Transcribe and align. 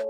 You 0.00 0.06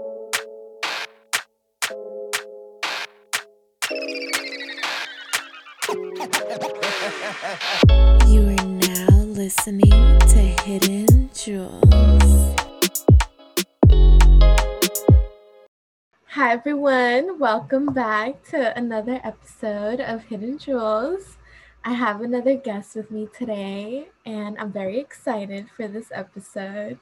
are 8.46 8.64
now 8.64 9.08
listening 9.24 9.90
to 10.20 10.38
Hidden 10.62 11.30
Jewels. 11.34 12.54
Hi, 16.26 16.52
everyone. 16.52 17.40
Welcome 17.40 17.86
back 17.86 18.44
to 18.50 18.76
another 18.78 19.20
episode 19.24 20.00
of 20.00 20.22
Hidden 20.22 20.58
Jewels. 20.58 21.36
I 21.84 21.94
have 21.94 22.20
another 22.20 22.54
guest 22.56 22.94
with 22.94 23.10
me 23.10 23.26
today, 23.36 24.10
and 24.24 24.56
I'm 24.58 24.70
very 24.70 25.00
excited 25.00 25.68
for 25.76 25.88
this 25.88 26.12
episode. 26.14 27.00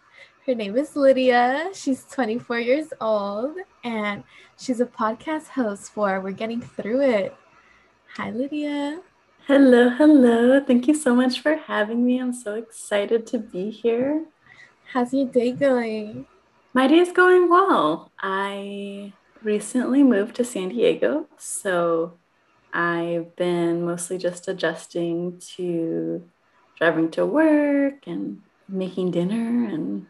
Her 0.48 0.54
name 0.54 0.78
is 0.78 0.96
Lydia. 0.96 1.68
She's 1.74 2.06
24 2.06 2.60
years 2.60 2.86
old, 3.02 3.58
and 3.84 4.24
she's 4.58 4.80
a 4.80 4.86
podcast 4.86 5.48
host 5.48 5.92
for 5.92 6.22
We're 6.22 6.30
Getting 6.30 6.62
Through 6.62 7.02
It. 7.02 7.36
Hi, 8.16 8.30
Lydia. 8.30 9.02
Hello, 9.46 9.90
hello. 9.90 10.58
Thank 10.64 10.88
you 10.88 10.94
so 10.94 11.14
much 11.14 11.40
for 11.40 11.56
having 11.56 12.02
me. 12.06 12.18
I'm 12.18 12.32
so 12.32 12.54
excited 12.54 13.26
to 13.26 13.38
be 13.38 13.68
here. 13.68 14.24
How's 14.94 15.12
your 15.12 15.26
day 15.26 15.52
going? 15.52 16.24
My 16.72 16.86
day 16.86 17.00
is 17.00 17.12
going 17.12 17.50
well. 17.50 18.10
I 18.18 19.12
recently 19.42 20.02
moved 20.02 20.36
to 20.36 20.44
San 20.44 20.70
Diego, 20.70 21.26
so 21.36 22.14
I've 22.72 23.36
been 23.36 23.84
mostly 23.84 24.16
just 24.16 24.48
adjusting 24.48 25.42
to 25.56 26.26
driving 26.78 27.10
to 27.10 27.26
work 27.26 28.06
and 28.06 28.40
making 28.66 29.10
dinner 29.10 29.68
and 29.68 30.06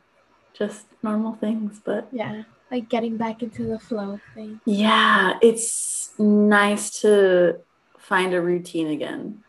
just 0.59 0.87
normal 1.03 1.35
things. 1.35 1.81
But 1.85 2.09
Yeah, 2.13 2.43
like 2.71 2.89
getting 2.89 3.17
back 3.17 3.43
into 3.43 3.65
the 3.65 3.79
flow 3.79 4.15
of 4.15 4.21
things. 4.35 4.61
yeah, 4.67 5.39
it's 5.41 6.13
nice 6.19 7.01
to 7.03 7.59
find 7.99 8.35
a 8.35 8.41
routine 8.41 8.89
again 8.89 9.45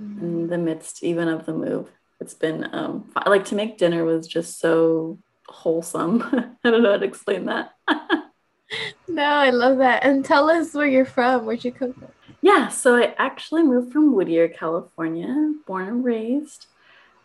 Mm. 0.00 0.20
in 0.22 0.46
the 0.48 0.58
midst 0.58 1.04
even 1.04 1.28
of 1.28 1.46
the 1.46 1.54
move. 1.54 1.88
It's 2.20 2.34
been 2.34 2.68
um 2.74 3.10
fi- 3.14 3.28
like 3.30 3.44
to 3.46 3.54
make 3.54 3.78
dinner 3.78 4.04
was 4.04 4.26
just 4.26 4.58
so 4.58 5.18
wholesome. 5.48 6.22
I 6.64 6.70
don't 6.70 6.82
know 6.82 6.92
how 6.92 6.98
to 6.98 7.04
explain 7.04 7.46
that. 7.46 7.70
No, 9.06 9.22
I 9.22 9.50
love 9.50 9.78
that. 9.78 10.04
And 10.04 10.24
tell 10.24 10.50
us 10.50 10.74
where 10.74 10.86
you're 10.86 11.04
from. 11.04 11.44
Where'd 11.46 11.64
you 11.64 11.70
come 11.70 11.92
from? 11.92 12.08
yeah, 12.42 12.68
so 12.68 12.96
I 12.96 13.14
actually 13.18 13.62
moved 13.62 13.92
from 13.92 14.14
Whittier, 14.14 14.48
California, 14.48 15.52
born 15.66 15.86
and 15.86 16.04
raised. 16.04 16.66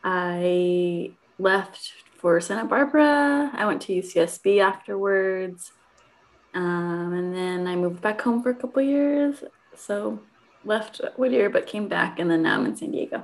I 0.03 1.13
left 1.39 1.91
for 2.19 2.39
Santa 2.41 2.65
Barbara. 2.65 3.51
I 3.53 3.65
went 3.65 3.81
to 3.83 3.93
UCSB 3.93 4.61
afterwards. 4.61 5.71
Um, 6.53 7.13
and 7.13 7.35
then 7.35 7.67
I 7.67 7.75
moved 7.75 8.01
back 8.01 8.21
home 8.21 8.43
for 8.43 8.49
a 8.49 8.55
couple 8.55 8.81
years. 8.81 9.43
So 9.75 10.19
left 10.65 11.01
Whittier, 11.15 11.49
but 11.49 11.67
came 11.67 11.87
back, 11.87 12.19
and 12.19 12.29
then 12.29 12.43
now 12.43 12.55
I'm 12.55 12.65
in 12.65 12.75
San 12.75 12.91
Diego. 12.91 13.23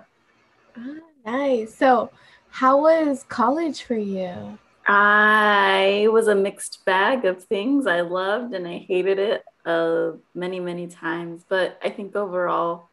Ah, 0.77 0.95
nice. 1.25 1.75
So, 1.75 2.11
how 2.49 2.81
was 2.81 3.25
college 3.27 3.83
for 3.83 3.95
you? 3.95 4.57
I 4.87 6.07
was 6.11 6.27
a 6.27 6.35
mixed 6.35 6.85
bag 6.85 7.25
of 7.25 7.43
things. 7.43 7.87
I 7.87 8.01
loved 8.01 8.53
and 8.53 8.67
I 8.67 8.77
hated 8.77 9.17
it 9.17 9.43
uh, 9.65 10.11
many, 10.35 10.59
many 10.59 10.87
times. 10.87 11.43
But 11.47 11.79
I 11.83 11.89
think 11.89 12.15
overall, 12.15 12.89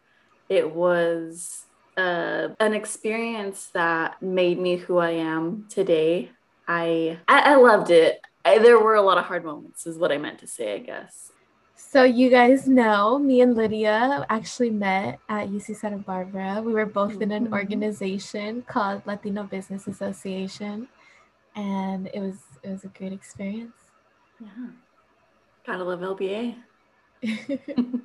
it 0.49 0.75
was 0.75 1.67
uh, 1.97 2.49
an 2.61 2.75
experience 2.75 3.69
that 3.75 4.23
made 4.23 4.59
me 4.59 4.77
who 4.77 4.99
I 4.99 5.11
am 5.11 5.67
today. 5.69 6.31
I 6.67 7.19
I, 7.29 7.53
I 7.53 7.55
loved 7.57 7.91
it. 7.91 8.21
I, 8.45 8.59
there 8.59 8.79
were 8.79 8.95
a 8.97 9.03
lot 9.03 9.19
of 9.19 9.25
hard 9.25 9.45
moments, 9.45 9.87
is 9.87 9.99
what 9.99 10.11
I 10.11 10.19
meant 10.19 10.39
to 10.41 10.47
say, 10.47 10.75
I 10.75 10.79
guess. 10.79 11.31
So, 11.77 12.05
you 12.05 12.31
guys 12.31 12.67
know 12.67 13.19
me 13.19 13.43
and 13.43 13.55
Lydia 13.55 14.25
actually 14.31 14.71
met 14.71 15.19
at 15.29 15.49
UC 15.49 15.77
Santa 15.77 15.99
Barbara. 15.99 16.63
We 16.65 16.73
were 16.73 16.87
both 16.87 17.21
in 17.21 17.31
an 17.33 17.49
Mhm. 17.49 17.53
organization 17.53 18.63
called 18.63 19.03
Latino 19.07 19.45
Business 19.45 19.87
Association, 19.87 20.89
and 21.55 22.09
it 22.15 22.21
was 22.21 22.39
it 22.63 22.71
was 22.71 22.85
a 22.85 22.89
great 22.89 23.13
experience. 23.13 23.77
Yeah. 24.41 24.71
Gotta 25.67 25.85
love 25.85 26.01
LBA. 26.01 26.57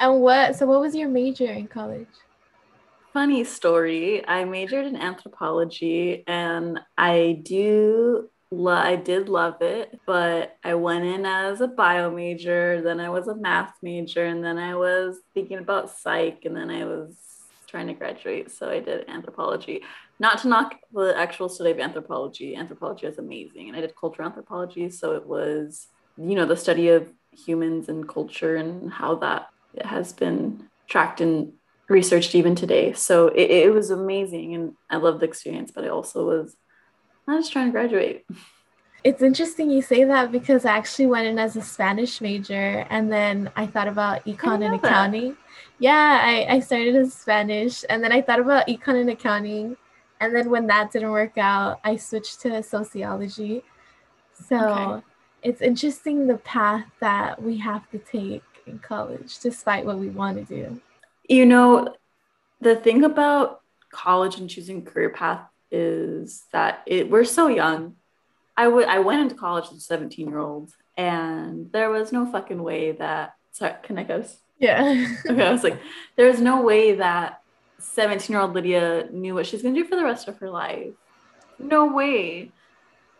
and 0.00 0.20
what? 0.20 0.54
So, 0.56 0.66
what 0.66 0.80
was 0.80 0.94
your 0.94 1.08
major 1.08 1.50
in 1.50 1.66
college? 1.66 2.06
Funny 3.12 3.44
story. 3.44 4.26
I 4.26 4.44
majored 4.44 4.86
in 4.86 4.96
anthropology 4.96 6.24
and 6.26 6.80
I 6.96 7.40
do 7.42 8.30
lo- 8.50 8.72
I 8.72 8.96
did 8.96 9.28
love 9.28 9.62
it, 9.62 9.98
but 10.06 10.56
I 10.64 10.74
went 10.74 11.04
in 11.04 11.24
as 11.24 11.60
a 11.60 11.68
bio 11.68 12.10
major, 12.10 12.80
then 12.82 13.00
I 13.00 13.08
was 13.08 13.28
a 13.28 13.36
math 13.36 13.74
major, 13.82 14.24
and 14.24 14.44
then 14.44 14.58
I 14.58 14.74
was 14.74 15.18
thinking 15.34 15.58
about 15.58 15.90
psych, 15.90 16.44
and 16.44 16.56
then 16.56 16.70
I 16.70 16.84
was 16.84 17.16
trying 17.66 17.86
to 17.86 17.94
graduate, 17.94 18.50
so 18.50 18.68
I 18.68 18.80
did 18.80 19.08
anthropology. 19.08 19.82
Not 20.18 20.38
to 20.38 20.48
knock 20.48 20.74
the 20.92 21.14
actual 21.16 21.48
study 21.48 21.70
of 21.70 21.78
anthropology. 21.78 22.56
Anthropology 22.56 23.06
is 23.06 23.18
amazing, 23.18 23.68
and 23.68 23.76
I 23.76 23.80
did 23.80 23.94
cultural 23.96 24.28
anthropology, 24.28 24.90
so 24.90 25.14
it 25.14 25.26
was, 25.26 25.86
you 26.16 26.34
know, 26.34 26.46
the 26.46 26.56
study 26.56 26.88
of 26.88 27.08
humans 27.32 27.88
and 27.88 28.08
culture 28.08 28.56
and 28.56 28.92
how 28.92 29.14
that 29.16 29.48
has 29.84 30.12
been 30.12 30.64
tracked 30.88 31.20
and 31.20 31.52
researched 31.90 32.34
even 32.34 32.54
today. 32.54 32.92
So 32.94 33.28
it, 33.28 33.50
it 33.50 33.72
was 33.74 33.90
amazing 33.90 34.54
and 34.54 34.72
I 34.88 34.96
loved 34.96 35.20
the 35.20 35.26
experience, 35.26 35.72
but 35.74 35.84
I 35.84 35.88
also 35.88 36.26
was 36.26 36.56
I 37.28 37.34
was 37.36 37.44
just 37.44 37.52
trying 37.52 37.66
to 37.66 37.72
graduate. 37.72 38.24
It's 39.02 39.22
interesting 39.22 39.70
you 39.70 39.80
say 39.80 40.04
that 40.04 40.30
because 40.30 40.66
I 40.66 40.76
actually 40.76 41.06
went 41.06 41.26
in 41.26 41.38
as 41.38 41.56
a 41.56 41.62
Spanish 41.62 42.20
major 42.20 42.86
and 42.90 43.10
then 43.10 43.50
I 43.56 43.66
thought 43.66 43.88
about 43.88 44.24
econ 44.26 44.62
and 44.62 44.62
know 44.62 44.78
that. 44.82 44.84
accounting. 44.84 45.36
Yeah, 45.78 46.20
I, 46.22 46.56
I 46.56 46.60
started 46.60 46.94
as 46.96 47.14
Spanish 47.14 47.82
and 47.88 48.04
then 48.04 48.12
I 48.12 48.20
thought 48.20 48.40
about 48.40 48.66
econ 48.66 49.00
and 49.00 49.10
accounting. 49.10 49.76
And 50.20 50.34
then 50.36 50.50
when 50.50 50.66
that 50.66 50.92
didn't 50.92 51.10
work 51.12 51.38
out, 51.38 51.80
I 51.82 51.96
switched 51.96 52.40
to 52.42 52.62
sociology. 52.62 53.62
So 54.34 54.62
Okay. 54.62 55.02
it's 55.42 55.62
interesting 55.62 56.26
the 56.26 56.36
path 56.36 56.84
that 57.00 57.42
we 57.42 57.56
have 57.56 57.88
to 57.92 57.98
take 57.98 58.42
in 58.66 58.78
college 58.80 59.38
despite 59.38 59.86
what 59.86 59.98
we 59.98 60.10
want 60.10 60.36
to 60.36 60.44
do. 60.44 60.80
You 61.30 61.46
know, 61.46 61.94
the 62.60 62.74
thing 62.74 63.04
about 63.04 63.60
college 63.92 64.40
and 64.40 64.50
choosing 64.50 64.84
career 64.84 65.10
path 65.10 65.46
is 65.70 66.42
that 66.52 66.82
it 66.86 67.08
we're 67.08 67.24
so 67.24 67.46
young. 67.46 67.94
I 68.56 68.66
would 68.66 68.88
I 68.88 68.98
went 68.98 69.22
into 69.22 69.36
college 69.36 69.66
as 69.66 69.76
a 69.76 69.80
17 69.80 70.26
year 70.26 70.40
old 70.40 70.72
and 70.96 71.70
there 71.70 71.88
was 71.88 72.10
no 72.10 72.26
fucking 72.26 72.60
way 72.60 72.90
that 72.92 73.34
sorry, 73.52 73.74
can 73.84 73.96
I 73.96 74.02
go? 74.02 74.24
Yeah. 74.58 75.06
Okay, 75.30 75.46
I 75.46 75.52
was 75.52 75.62
like, 75.62 75.80
there's 76.16 76.40
no 76.40 76.62
way 76.62 76.96
that 76.96 77.40
17 77.78 78.34
year 78.34 78.42
old 78.42 78.54
Lydia 78.54 79.08
knew 79.12 79.36
what 79.36 79.46
she's 79.46 79.62
gonna 79.62 79.76
do 79.76 79.84
for 79.84 79.94
the 79.94 80.04
rest 80.04 80.26
of 80.26 80.36
her 80.38 80.50
life. 80.50 80.94
No 81.60 81.92
way. 81.92 82.50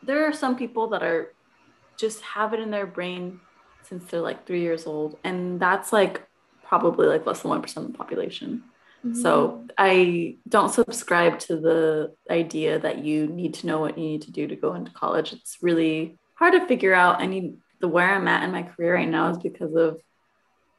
There 0.03 0.27
are 0.27 0.33
some 0.33 0.57
people 0.57 0.89
that 0.89 1.05
are 1.05 1.33
just 1.97 2.23
have 2.23 2.55
it 2.55 2.59
in 2.59 2.73
their 2.73 2.87
brain 2.87 3.39
since 3.85 4.05
they're 4.07 4.21
like 4.21 4.49
three 4.49 4.63
years 4.63 4.85
old, 4.85 5.17
and 5.23 5.61
that's 5.61 5.93
like 5.93 6.27
probably 6.71 7.09
like 7.09 7.27
less 7.27 7.43
than 7.43 7.49
one 7.49 7.61
percent 7.61 7.85
of 7.85 7.93
the 7.93 7.99
population. 7.99 8.63
So 9.15 9.33
mm-hmm. 9.49 9.67
I 9.77 10.37
don't 10.49 10.73
subscribe 10.73 11.41
to 11.41 11.57
the 11.57 12.15
idea 12.31 12.79
that 12.79 13.05
you 13.05 13.27
need 13.27 13.55
to 13.55 13.67
know 13.67 13.81
what 13.81 13.99
you 13.99 14.05
need 14.05 14.23
to 14.23 14.31
do 14.31 14.47
to 14.47 14.55
go 14.55 14.75
into 14.75 14.93
college. 14.93 15.33
It's 15.33 15.59
really 15.61 16.19
hard 16.35 16.53
to 16.53 16.67
figure 16.67 16.95
out. 16.95 17.21
I 17.21 17.27
need 17.27 17.57
the 17.81 17.89
where 17.89 18.15
I'm 18.15 18.29
at 18.29 18.45
in 18.45 18.53
my 18.53 18.63
career 18.63 18.95
right 18.95 19.09
now 19.09 19.31
is 19.31 19.39
because 19.39 19.75
of 19.75 20.01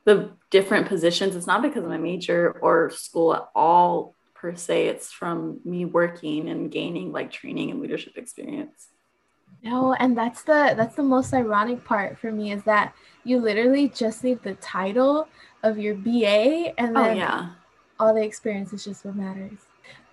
the 0.05 0.31
different 0.49 0.87
positions. 0.87 1.35
It's 1.35 1.47
not 1.47 1.61
because 1.61 1.83
of 1.83 1.89
my 1.89 1.97
major 1.97 2.57
or 2.61 2.89
school 2.91 3.33
at 3.35 3.49
all 3.53 4.15
per 4.33 4.55
se. 4.55 4.87
It's 4.87 5.11
from 5.11 5.59
me 5.65 5.83
working 5.83 6.47
and 6.47 6.71
gaining 6.71 7.11
like 7.11 7.31
training 7.31 7.71
and 7.71 7.81
leadership 7.81 8.17
experience. 8.17 8.87
No, 9.63 9.93
and 9.93 10.17
that's 10.17 10.43
the 10.43 10.73
that's 10.77 10.95
the 10.95 11.03
most 11.03 11.33
ironic 11.33 11.83
part 11.83 12.17
for 12.17 12.31
me 12.31 12.51
is 12.51 12.63
that 12.63 12.93
you 13.23 13.39
literally 13.39 13.89
just 13.89 14.23
need 14.23 14.41
the 14.41 14.55
title 14.55 15.27
of 15.63 15.77
your 15.77 15.95
BA 15.95 16.73
and 16.77 16.95
then 16.95 17.03
Oh 17.03 17.03
then 17.03 17.17
yeah. 17.17 17.49
all 17.99 18.13
the 18.13 18.23
experience 18.23 18.73
is 18.73 18.83
just 18.83 19.05
what 19.05 19.15
matters. 19.15 19.59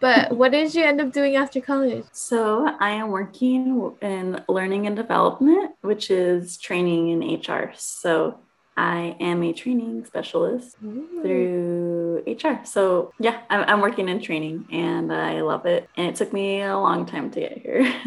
But 0.00 0.32
what 0.36 0.52
did 0.52 0.74
you 0.74 0.84
end 0.84 1.00
up 1.00 1.12
doing 1.12 1.36
after 1.36 1.60
college? 1.60 2.06
So 2.12 2.66
I 2.80 2.90
am 2.90 3.10
working 3.10 3.96
in 4.00 4.42
learning 4.48 4.86
and 4.86 4.96
development, 4.96 5.72
which 5.82 6.10
is 6.10 6.58
training 6.58 7.10
in 7.10 7.20
HR. 7.40 7.72
So 7.76 8.40
I 8.76 9.16
am 9.20 9.42
a 9.42 9.52
training 9.52 10.04
specialist 10.04 10.76
through 11.22 12.22
HR. 12.26 12.64
So 12.64 13.12
yeah, 13.18 13.42
I'm, 13.50 13.64
I'm 13.68 13.80
working 13.80 14.08
in 14.08 14.20
training 14.20 14.66
and 14.70 15.12
I 15.12 15.40
love 15.42 15.66
it. 15.66 15.88
And 15.96 16.08
it 16.08 16.16
took 16.16 16.32
me 16.32 16.62
a 16.62 16.78
long 16.78 17.06
time 17.06 17.30
to 17.32 17.40
get 17.40 17.58
here. 17.58 17.92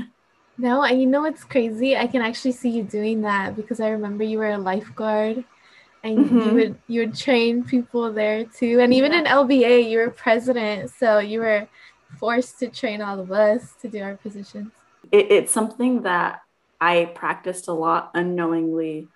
No, 0.57 0.83
and 0.83 0.99
you 1.01 1.07
know 1.07 1.21
what's 1.21 1.43
crazy? 1.43 1.97
I 1.97 2.07
can 2.07 2.21
actually 2.21 2.51
see 2.51 2.69
you 2.69 2.83
doing 2.83 3.21
that 3.21 3.55
because 3.55 3.79
I 3.79 3.89
remember 3.89 4.23
you 4.23 4.37
were 4.37 4.51
a 4.51 4.57
lifeguard 4.57 5.43
and 6.03 6.13
you 6.13 6.51
Mhm. 6.51 6.53
would 6.53 6.75
you 6.87 7.01
would 7.01 7.15
train 7.15 7.63
people 7.63 8.11
there 8.11 8.45
too. 8.45 8.79
And 8.79 8.93
even 8.93 9.13
in 9.13 9.25
LBA, 9.25 9.89
you 9.89 9.99
were 9.99 10.09
president, 10.09 10.89
so 10.91 11.19
you 11.19 11.39
were 11.39 11.67
forced 12.19 12.59
to 12.59 12.69
train 12.69 13.01
all 13.01 13.19
of 13.19 13.31
us 13.31 13.73
to 13.81 13.87
do 13.87 14.01
our 14.01 14.15
positions. 14.15 14.71
it, 15.11 15.31
it's 15.31 15.51
something 15.51 16.03
that 16.03 16.39
I 16.79 17.05
practiced 17.15 17.67
a 17.67 17.73
lot 17.73 18.11
unknowingly 18.13 19.07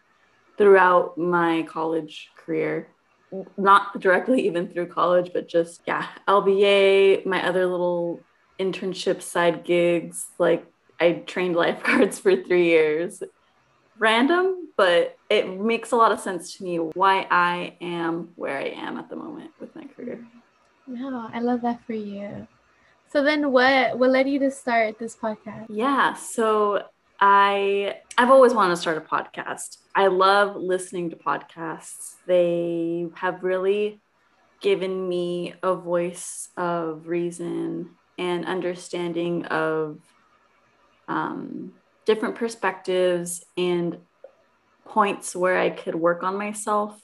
throughout 0.58 1.18
my 1.18 1.64
college 1.64 2.30
career. 2.38 2.90
Not 3.58 4.00
directly 4.00 4.48
even 4.48 4.72
through 4.72 4.88
college, 4.88 5.32
but 5.34 5.48
just, 5.48 5.82
yeah, 5.86 6.06
LBA, 6.28 7.26
my 7.26 7.46
other 7.48 7.66
little 7.66 8.26
internship 8.60 9.22
side 9.22 9.64
gigs. 9.66 10.28
Like 10.40 10.66
I 11.00 11.24
trained 11.26 11.56
lifeguards 11.56 12.20
for 12.24 12.36
three 12.36 12.66
years. 12.66 13.22
Random, 13.98 14.70
but 14.76 15.18
it 15.30 15.60
makes 15.60 15.92
a 15.92 15.96
lot 15.96 16.12
of 16.12 16.20
sense 16.20 16.58
to 16.58 16.64
me 16.64 16.78
why 16.78 17.28
I 17.32 17.78
am 17.82 18.30
where 18.36 18.58
I 18.58 18.70
am 18.70 18.98
at 18.98 19.10
the 19.10 19.16
moment 19.16 19.52
with 19.60 19.76
my 19.76 19.86
career. 19.86 20.26
No, 20.88 21.30
I 21.34 21.40
love 21.40 21.62
that 21.62 21.84
for 21.86 21.94
you. 21.94 22.48
So 23.12 23.24
then 23.24 23.52
what 23.52 23.98
what 23.98 24.10
led 24.10 24.28
you 24.28 24.40
to 24.40 24.52
start 24.52 25.00
this 25.00 25.16
podcast? 25.16 25.68
Yeah, 25.70 26.14
so 26.14 26.84
I 27.20 27.98
I've 28.18 28.32
always 28.32 28.54
wanted 28.54 28.76
to 28.76 28.82
start 28.82 28.98
a 28.98 29.02
podcast. 29.02 29.78
I 29.96 30.08
love 30.08 30.56
listening 30.56 31.12
to 31.12 31.16
podcasts. 31.16 32.16
They 32.28 33.08
have 33.16 33.44
really 33.44 34.02
given 34.62 35.08
me 35.08 35.54
a 35.64 35.76
voice 35.76 36.50
of 36.58 37.08
reason 37.08 37.92
and 38.18 38.46
understanding 38.46 39.46
of 39.46 40.00
um, 41.08 41.74
different 42.06 42.36
perspectives 42.36 43.44
and 43.58 43.98
points 44.86 45.36
where 45.36 45.58
I 45.58 45.70
could 45.70 45.96
work 45.96 46.24
on 46.24 46.38
myself. 46.38 47.00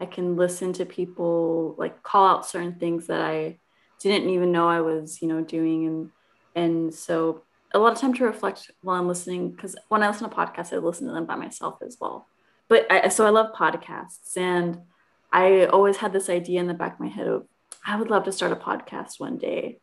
I 0.00 0.06
can 0.06 0.36
listen 0.36 0.72
to 0.74 0.86
people 0.86 1.74
like 1.78 2.02
call 2.02 2.26
out 2.26 2.46
certain 2.46 2.78
things 2.78 3.06
that 3.08 3.20
I 3.20 3.58
didn't 4.00 4.30
even 4.30 4.52
know 4.52 4.68
I 4.68 4.80
was, 4.80 5.20
you 5.22 5.28
know, 5.28 5.42
doing 5.42 5.86
and 5.86 6.10
and 6.56 6.94
so 6.94 7.42
a 7.72 7.78
lot 7.78 7.92
of 7.92 7.98
time 7.98 8.14
to 8.14 8.24
reflect 8.24 8.70
while 8.82 8.98
I'm 8.98 9.08
listening 9.08 9.50
because 9.50 9.74
when 9.88 10.02
I 10.02 10.08
listen 10.08 10.28
to 10.28 10.36
podcasts, 10.36 10.72
I 10.72 10.76
listen 10.76 11.08
to 11.08 11.12
them 11.12 11.26
by 11.26 11.34
myself 11.34 11.78
as 11.84 11.96
well. 12.00 12.28
But 12.68 12.90
I, 12.90 13.08
so 13.08 13.26
I 13.26 13.30
love 13.30 13.54
podcasts, 13.54 14.36
and 14.36 14.80
I 15.32 15.66
always 15.66 15.96
had 15.96 16.12
this 16.12 16.30
idea 16.30 16.60
in 16.60 16.68
the 16.68 16.74
back 16.74 16.94
of 16.94 17.00
my 17.00 17.08
head 17.08 17.26
of 17.26 17.46
I 17.84 17.96
would 17.96 18.10
love 18.10 18.24
to 18.24 18.32
start 18.32 18.52
a 18.52 18.56
podcast 18.56 19.18
one 19.18 19.36
day. 19.36 19.80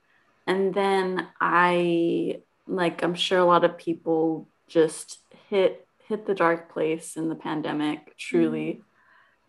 And 0.48 0.74
then 0.74 1.28
I 1.40 2.42
like 2.66 3.04
I'm 3.04 3.16
sure 3.16 3.40
a 3.40 3.46
lot 3.46 3.64
of 3.64 3.78
people 3.78 4.48
just 4.72 5.20
hit 5.50 5.86
hit 6.08 6.26
the 6.26 6.36
dark 6.36 6.74
place 6.74 7.16
in 7.16 7.30
the 7.30 7.36
pandemic 7.36 8.18
truly. 8.18 8.82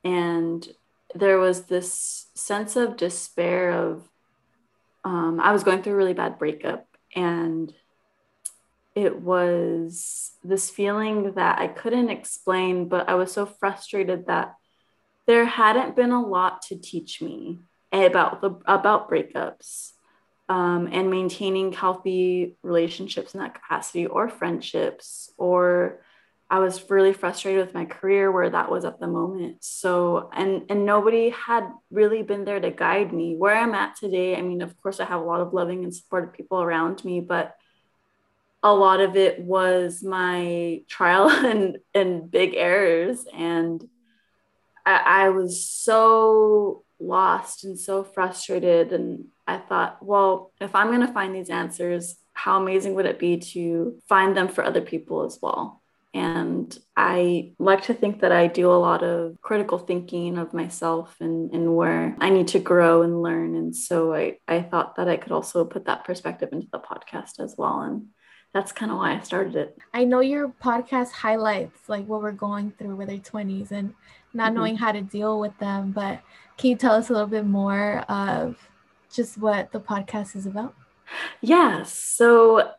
Mm-hmm. 0.04 0.14
And 0.14 0.68
there 1.14 1.38
was 1.38 1.64
this 1.64 2.26
sense 2.34 2.76
of 2.76 2.96
despair 2.96 3.70
of 3.70 4.08
um, 5.04 5.40
I 5.40 5.52
was 5.52 5.64
going 5.64 5.82
through 5.82 5.94
a 5.94 5.96
really 5.96 6.14
bad 6.14 6.38
breakup 6.38 6.86
and 7.14 7.72
it 8.94 9.20
was 9.20 10.32
this 10.44 10.70
feeling 10.70 11.32
that 11.32 11.58
I 11.58 11.66
couldn't 11.66 12.10
explain, 12.10 12.88
but 12.88 13.08
I 13.08 13.14
was 13.14 13.32
so 13.32 13.46
frustrated 13.46 14.26
that 14.26 14.54
there 15.26 15.46
hadn't 15.46 15.96
been 15.96 16.10
a 16.10 16.24
lot 16.24 16.62
to 16.62 16.76
teach 16.76 17.22
me 17.22 17.60
about 17.92 18.40
the 18.40 18.50
about 18.66 19.10
breakups 19.10 19.92
um, 20.48 20.88
and 20.90 21.10
maintaining 21.10 21.72
healthy 21.72 22.56
relationships 22.62 23.34
in 23.34 23.40
that 23.40 23.54
capacity 23.54 24.06
or 24.06 24.28
friendships 24.28 25.30
or 25.38 26.00
I 26.52 26.58
was 26.58 26.90
really 26.90 27.14
frustrated 27.14 27.64
with 27.64 27.74
my 27.74 27.86
career 27.86 28.30
where 28.30 28.50
that 28.50 28.70
was 28.70 28.84
at 28.84 29.00
the 29.00 29.06
moment. 29.06 29.64
So, 29.64 30.28
and 30.34 30.66
and 30.68 30.84
nobody 30.84 31.30
had 31.30 31.66
really 31.90 32.22
been 32.22 32.44
there 32.44 32.60
to 32.60 32.70
guide 32.70 33.10
me 33.10 33.34
where 33.36 33.56
I'm 33.56 33.74
at 33.74 33.96
today. 33.96 34.36
I 34.36 34.42
mean, 34.42 34.60
of 34.60 34.78
course, 34.82 35.00
I 35.00 35.06
have 35.06 35.22
a 35.22 35.24
lot 35.24 35.40
of 35.40 35.54
loving 35.54 35.82
and 35.82 35.94
supportive 35.94 36.34
people 36.34 36.60
around 36.60 37.02
me, 37.06 37.20
but 37.20 37.56
a 38.62 38.74
lot 38.74 39.00
of 39.00 39.16
it 39.16 39.40
was 39.40 40.02
my 40.02 40.82
trial 40.88 41.30
and 41.30 41.78
and 41.94 42.30
big 42.30 42.52
errors, 42.54 43.24
and 43.32 43.82
I, 44.84 45.24
I 45.24 45.28
was 45.30 45.64
so 45.64 46.84
lost 47.02 47.64
and 47.64 47.78
so 47.78 48.04
frustrated. 48.04 48.92
And 48.92 49.26
I 49.46 49.58
thought, 49.58 49.98
well, 50.00 50.52
if 50.60 50.74
I'm 50.74 50.88
going 50.88 51.06
to 51.06 51.12
find 51.12 51.34
these 51.34 51.50
answers, 51.50 52.16
how 52.34 52.60
amazing 52.60 52.94
would 52.94 53.06
it 53.06 53.18
be 53.18 53.38
to 53.38 53.98
find 54.08 54.36
them 54.36 54.48
for 54.48 54.64
other 54.64 54.80
people 54.80 55.24
as 55.24 55.38
well? 55.42 55.82
And 56.14 56.76
I 56.94 57.52
like 57.58 57.84
to 57.84 57.94
think 57.94 58.20
that 58.20 58.32
I 58.32 58.46
do 58.46 58.70
a 58.70 58.76
lot 58.76 59.02
of 59.02 59.40
critical 59.40 59.78
thinking 59.78 60.36
of 60.36 60.52
myself 60.52 61.16
and, 61.20 61.50
and 61.54 61.74
where 61.74 62.14
I 62.20 62.28
need 62.28 62.48
to 62.48 62.58
grow 62.58 63.02
and 63.02 63.22
learn. 63.22 63.54
And 63.56 63.74
so 63.74 64.14
I, 64.14 64.36
I 64.46 64.60
thought 64.60 64.96
that 64.96 65.08
I 65.08 65.16
could 65.16 65.32
also 65.32 65.64
put 65.64 65.86
that 65.86 66.04
perspective 66.04 66.50
into 66.52 66.68
the 66.70 66.80
podcast 66.80 67.40
as 67.40 67.54
well. 67.56 67.80
And 67.80 68.08
that's 68.52 68.72
kind 68.72 68.92
of 68.92 68.98
why 68.98 69.16
I 69.16 69.20
started 69.20 69.56
it. 69.56 69.78
I 69.94 70.04
know 70.04 70.20
your 70.20 70.48
podcast 70.48 71.12
highlights 71.12 71.88
like 71.88 72.06
what 72.06 72.20
we're 72.20 72.32
going 72.32 72.72
through 72.72 72.96
with 72.96 73.08
our 73.08 73.16
20s 73.16 73.70
and 73.70 73.94
not 74.34 74.48
mm-hmm. 74.48 74.56
knowing 74.56 74.76
how 74.76 74.92
to 74.92 75.00
deal 75.00 75.40
with 75.40 75.56
them. 75.58 75.92
But 75.92 76.20
can 76.56 76.70
you 76.70 76.76
tell 76.76 76.94
us 76.94 77.10
a 77.10 77.12
little 77.12 77.28
bit 77.28 77.46
more 77.46 78.00
of 78.08 78.56
just 79.12 79.38
what 79.38 79.72
the 79.72 79.80
podcast 79.80 80.36
is 80.36 80.46
about? 80.46 80.74
Yeah. 81.40 81.82
So 81.84 82.70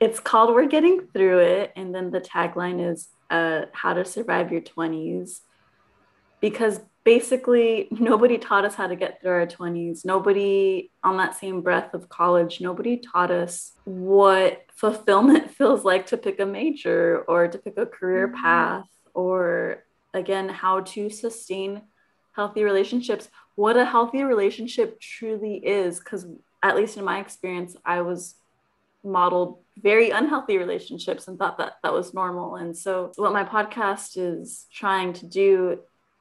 it's 0.00 0.20
called 0.20 0.54
We're 0.54 0.66
Getting 0.66 1.06
Through 1.12 1.40
It. 1.40 1.72
And 1.76 1.94
then 1.94 2.10
the 2.10 2.20
tagline 2.20 2.92
is 2.92 3.08
uh, 3.30 3.62
How 3.72 3.94
to 3.94 4.04
Survive 4.04 4.52
Your 4.52 4.60
20s. 4.60 5.40
Because 6.40 6.80
basically, 7.04 7.88
nobody 7.90 8.38
taught 8.38 8.64
us 8.64 8.74
how 8.74 8.86
to 8.86 8.94
get 8.94 9.20
through 9.20 9.32
our 9.32 9.46
20s. 9.46 10.04
Nobody, 10.04 10.92
on 11.02 11.16
that 11.16 11.34
same 11.34 11.62
breath 11.62 11.94
of 11.94 12.08
college, 12.08 12.60
nobody 12.60 12.98
taught 12.98 13.30
us 13.30 13.72
what 13.84 14.62
fulfillment 14.72 15.50
feels 15.56 15.84
like 15.84 16.06
to 16.06 16.16
pick 16.16 16.38
a 16.38 16.46
major 16.46 17.24
or 17.26 17.48
to 17.48 17.58
pick 17.58 17.76
a 17.76 17.86
career 17.86 18.28
mm-hmm. 18.28 18.42
path 18.42 18.86
or, 19.14 19.84
again, 20.14 20.48
how 20.48 20.80
to 20.80 21.10
sustain 21.10 21.82
healthy 22.34 22.64
relationships, 22.64 23.28
what 23.54 23.76
a 23.76 23.84
healthy 23.84 24.22
relationship 24.22 25.00
truly 25.00 25.56
is. 25.56 25.98
Because, 25.98 26.26
at 26.62 26.76
least 26.76 26.96
in 26.96 27.04
my 27.04 27.20
experience, 27.20 27.76
I 27.84 28.02
was 28.02 28.34
modeled 29.04 29.60
very 29.76 30.10
unhealthy 30.10 30.58
relationships 30.58 31.28
and 31.28 31.38
thought 31.38 31.58
that 31.58 31.74
that 31.82 31.92
was 31.92 32.14
normal. 32.14 32.56
And 32.56 32.76
so, 32.76 33.12
what 33.16 33.32
my 33.32 33.44
podcast 33.44 34.16
is 34.16 34.66
trying 34.72 35.12
to 35.14 35.26
do 35.26 35.80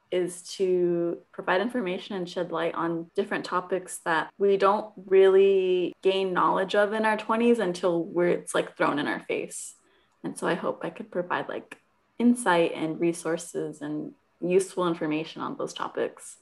is 0.10 0.44
to 0.44 1.18
provide 1.34 1.62
information 1.62 2.16
and 2.16 2.30
shed 2.30 2.52
light 2.52 2.74
on 2.76 3.12
different 3.16 3.44
topics 3.46 4.00
that 4.06 4.30
we 4.38 4.58
don't 4.58 4.92
really 5.06 5.94
gain 6.02 6.34
knowledge 6.34 6.76
of 6.76 6.94
in 6.94 7.06
our 7.06 7.18
20s 7.18 7.60
until 7.60 8.04
we're 8.04 8.30
it's 8.30 8.56
like 8.56 8.78
thrown 8.78 9.00
in 9.00 9.08
our 9.08 9.20
face. 9.22 9.76
And 10.24 10.38
so 10.38 10.48
I 10.48 10.54
hope 10.54 10.82
I 10.84 10.90
could 10.90 11.12
provide 11.12 11.50
like 11.50 11.78
insight 12.18 12.72
and 12.74 13.00
resources 13.00 13.82
and 13.82 14.14
useful 14.42 14.88
information 14.88 15.42
on 15.42 15.56
those 15.58 15.74
topics. 15.74 16.38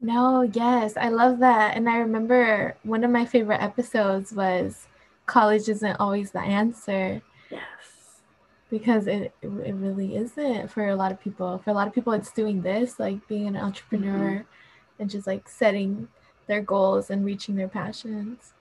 No, 0.00 0.42
yes, 0.42 0.96
I 0.96 1.08
love 1.08 1.38
that. 1.38 1.76
And 1.76 1.88
I 1.88 1.98
remember 1.98 2.76
one 2.82 3.04
of 3.04 3.10
my 3.10 3.24
favorite 3.24 3.62
episodes 3.62 4.32
was 4.32 4.86
college 5.26 5.68
isn't 5.68 5.96
always 6.00 6.30
the 6.30 6.40
answer. 6.40 7.22
Yes. 7.50 7.62
Because 8.70 9.06
it 9.06 9.34
it 9.42 9.74
really 9.74 10.16
isn't 10.16 10.70
for 10.70 10.88
a 10.88 10.96
lot 10.96 11.12
of 11.12 11.20
people. 11.20 11.58
For 11.58 11.70
a 11.70 11.74
lot 11.74 11.86
of 11.86 11.94
people 11.94 12.12
it's 12.12 12.32
doing 12.32 12.62
this, 12.62 12.98
like 12.98 13.26
being 13.28 13.46
an 13.46 13.56
entrepreneur 13.56 14.30
mm-hmm. 14.30 15.00
and 15.02 15.10
just 15.10 15.26
like 15.26 15.48
setting 15.48 16.08
their 16.46 16.62
goals 16.62 17.10
and 17.10 17.24
reaching 17.24 17.54
their 17.54 17.68
passions. 17.68 18.53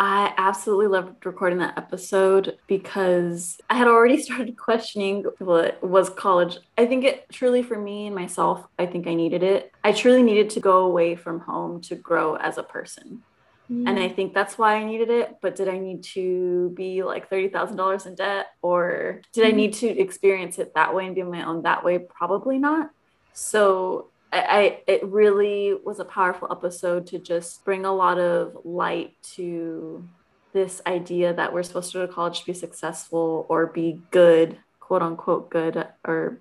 I 0.00 0.32
absolutely 0.38 0.86
loved 0.86 1.26
recording 1.26 1.58
that 1.58 1.76
episode 1.76 2.56
because 2.68 3.60
I 3.68 3.74
had 3.74 3.88
already 3.88 4.22
started 4.22 4.56
questioning 4.56 5.24
what 5.38 5.82
was 5.82 6.08
college. 6.08 6.58
I 6.78 6.86
think 6.86 7.04
it 7.04 7.26
truly, 7.32 7.64
for 7.64 7.76
me 7.76 8.06
and 8.06 8.14
myself, 8.14 8.64
I 8.78 8.86
think 8.86 9.08
I 9.08 9.14
needed 9.14 9.42
it. 9.42 9.72
I 9.82 9.90
truly 9.90 10.22
needed 10.22 10.50
to 10.50 10.60
go 10.60 10.84
away 10.84 11.16
from 11.16 11.40
home 11.40 11.80
to 11.82 11.96
grow 11.96 12.36
as 12.36 12.58
a 12.58 12.62
person. 12.62 13.24
Mm. 13.70 13.88
And 13.88 13.98
I 13.98 14.08
think 14.08 14.34
that's 14.34 14.56
why 14.56 14.76
I 14.76 14.84
needed 14.84 15.10
it. 15.10 15.38
But 15.42 15.56
did 15.56 15.68
I 15.68 15.78
need 15.78 16.04
to 16.14 16.70
be 16.76 17.02
like 17.02 17.28
$30,000 17.28 18.06
in 18.06 18.14
debt 18.14 18.46
or 18.62 19.20
did 19.32 19.44
mm. 19.44 19.48
I 19.48 19.50
need 19.50 19.74
to 19.74 19.88
experience 19.88 20.60
it 20.60 20.74
that 20.74 20.94
way 20.94 21.06
and 21.06 21.14
be 21.14 21.22
on 21.22 21.30
my 21.30 21.44
own 21.44 21.62
that 21.62 21.84
way? 21.84 21.98
Probably 21.98 22.58
not. 22.58 22.90
So 23.32 24.10
I, 24.32 24.40
I, 24.40 24.82
it 24.86 25.04
really 25.06 25.74
was 25.84 26.00
a 26.00 26.04
powerful 26.04 26.48
episode 26.50 27.06
to 27.08 27.18
just 27.18 27.64
bring 27.64 27.84
a 27.84 27.94
lot 27.94 28.18
of 28.18 28.58
light 28.64 29.14
to 29.34 30.06
this 30.52 30.82
idea 30.86 31.32
that 31.34 31.52
we're 31.52 31.62
supposed 31.62 31.92
to 31.92 31.98
go 31.98 32.06
to 32.06 32.12
college 32.12 32.40
to 32.40 32.46
be 32.46 32.54
successful 32.54 33.46
or 33.48 33.66
be 33.66 34.00
good, 34.10 34.58
quote 34.80 35.02
unquote 35.02 35.50
good 35.50 35.86
or 36.04 36.38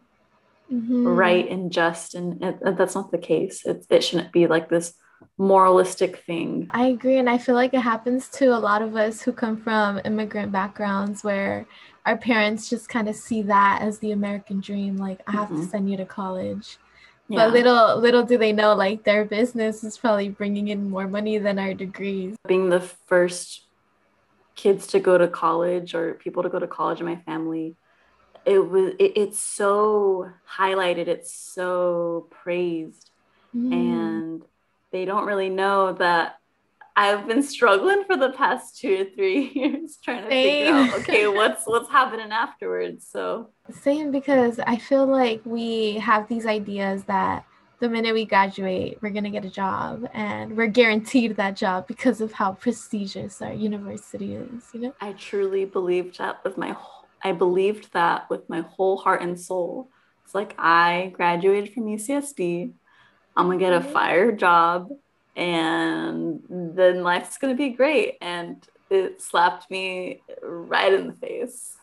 mm-hmm. 0.72 1.08
right 1.08 1.50
and 1.50 1.72
just. 1.72 2.16
And 2.16 2.44
it, 2.44 2.78
that's 2.78 2.96
not 2.96 3.12
the 3.12 3.18
case. 3.18 3.66
It, 3.66 3.86
it 3.90 4.04
shouldn't 4.04 4.32
be 4.32 4.48
like 4.48 4.70
this 4.70 4.94
moralistic 5.38 6.24
thing. 6.26 6.68
I 6.72 6.88
agree. 6.88 7.18
And 7.18 7.30
I 7.30 7.38
feel 7.38 7.56
like 7.56 7.74
it 7.74 7.82
happens 7.82 8.28
to 8.30 8.48
a 8.48 8.60
lot 8.60 8.82
of 8.82 8.96
us 8.96 9.22
who 9.22 9.32
come 9.32 9.58
from 9.58 10.02
immigrant 10.04 10.52
backgrounds 10.52 11.24
where 11.24 11.66
our 12.06 12.18
parents 12.18 12.70
just 12.70 12.90
kind 12.90 13.10
of 13.10 13.16
see 13.16 13.42
that 13.44 13.80
as 13.82 14.00
the 14.00 14.12
American 14.12 14.60
dream. 14.60 14.98
Like, 14.98 15.22
I 15.28 15.32
have 15.34 15.50
mm-hmm. 15.50 15.62
to 15.62 15.68
send 15.68 15.90
you 15.90 15.98
to 15.98 16.06
college. 16.06 16.78
Yeah. 17.30 17.46
But 17.46 17.54
little 17.54 17.98
little 18.00 18.24
do 18.24 18.38
they 18.38 18.54
know, 18.54 18.74
like 18.74 19.04
their 19.04 19.26
business 19.26 19.84
is 19.84 19.98
probably 19.98 20.30
bringing 20.30 20.70
in 20.70 20.90
more 20.90 21.08
money 21.08 21.38
than 21.38 21.60
our 21.60 21.74
degrees. 21.74 22.38
Being 22.48 22.70
the 22.70 22.80
first 22.80 23.64
kids 24.56 24.88
to 24.88 25.00
go 25.00 25.18
to 25.18 25.28
college 25.28 25.94
or 25.94 26.14
people 26.14 26.44
to 26.44 26.50
go 26.50 26.60
to 26.60 26.68
college 26.68 27.00
in 27.00 27.06
my 27.06 27.18
family, 27.18 27.76
it 28.46 28.60
was 28.60 28.94
it, 28.98 29.14
it's 29.18 29.40
so 29.40 30.30
highlighted, 30.58 31.08
it's 31.08 31.34
so 31.34 32.28
praised, 32.30 33.12
mm. 33.54 33.74
and 33.74 34.42
they 34.92 35.04
don't 35.04 35.26
really 35.26 35.50
know 35.50 35.94
that 35.94 36.40
I've 36.98 37.28
been 37.28 37.44
struggling 37.44 38.06
for 38.06 38.18
the 38.18 38.32
past 38.32 38.80
two 38.80 39.02
or 39.02 39.16
three 39.16 39.52
years 39.56 40.00
trying 40.04 40.24
to 40.24 40.30
Same. 40.32 40.66
figure 40.66 40.74
out 40.74 41.00
okay 41.00 41.28
what's 41.40 41.66
what's 41.66 41.90
happening 41.90 42.32
afterwards. 42.32 43.08
So 43.08 43.52
Same 43.70 44.10
because 44.12 44.60
I 44.60 44.78
feel 44.78 45.06
like 45.06 45.42
we 45.46 46.00
have 46.00 46.28
these 46.28 46.48
ideas 46.48 47.04
that 47.04 47.46
the 47.80 47.88
minute 47.88 48.16
we 48.16 48.26
graduate, 48.26 48.98
we're 49.04 49.12
gonna 49.12 49.30
get 49.30 49.46
a 49.46 49.50
job 49.50 50.10
and 50.12 50.58
we're 50.58 50.66
guaranteed 50.66 51.38
that 51.38 51.56
job 51.56 51.86
because 51.86 52.20
of 52.20 52.32
how 52.32 52.54
prestigious 52.54 53.44
our 53.44 53.54
university 53.54 54.34
is, 54.34 54.64
you 54.74 54.80
know? 54.80 54.94
I 55.00 55.14
truly 55.14 55.66
believed 55.66 56.18
that 56.18 56.44
with 56.44 56.58
my 56.58 56.76
I 57.24 57.32
believed 57.32 57.94
that 57.94 58.28
with 58.32 58.50
my 58.50 58.62
whole 58.62 58.98
heart 58.98 59.22
and 59.22 59.40
soul. 59.40 59.90
It's 60.26 60.34
like 60.34 60.56
I 60.58 61.12
graduated 61.14 61.76
from 61.76 61.86
UCSB. 61.86 62.74
I'm 63.36 63.46
gonna 63.46 63.60
get 63.60 63.74
a 63.74 63.82
mm-hmm. 63.82 63.94
fire 63.94 64.32
job 64.32 64.90
and 65.38 66.42
then 66.50 67.04
life's 67.04 67.38
going 67.38 67.54
to 67.54 67.58
be 67.58 67.70
great. 67.70 68.18
And 68.22 68.68
it 68.90 69.22
slapped 69.22 69.70
me 69.70 70.22
right 70.42 70.92
in 70.92 71.08
the 71.08 71.14
face. 71.14 71.78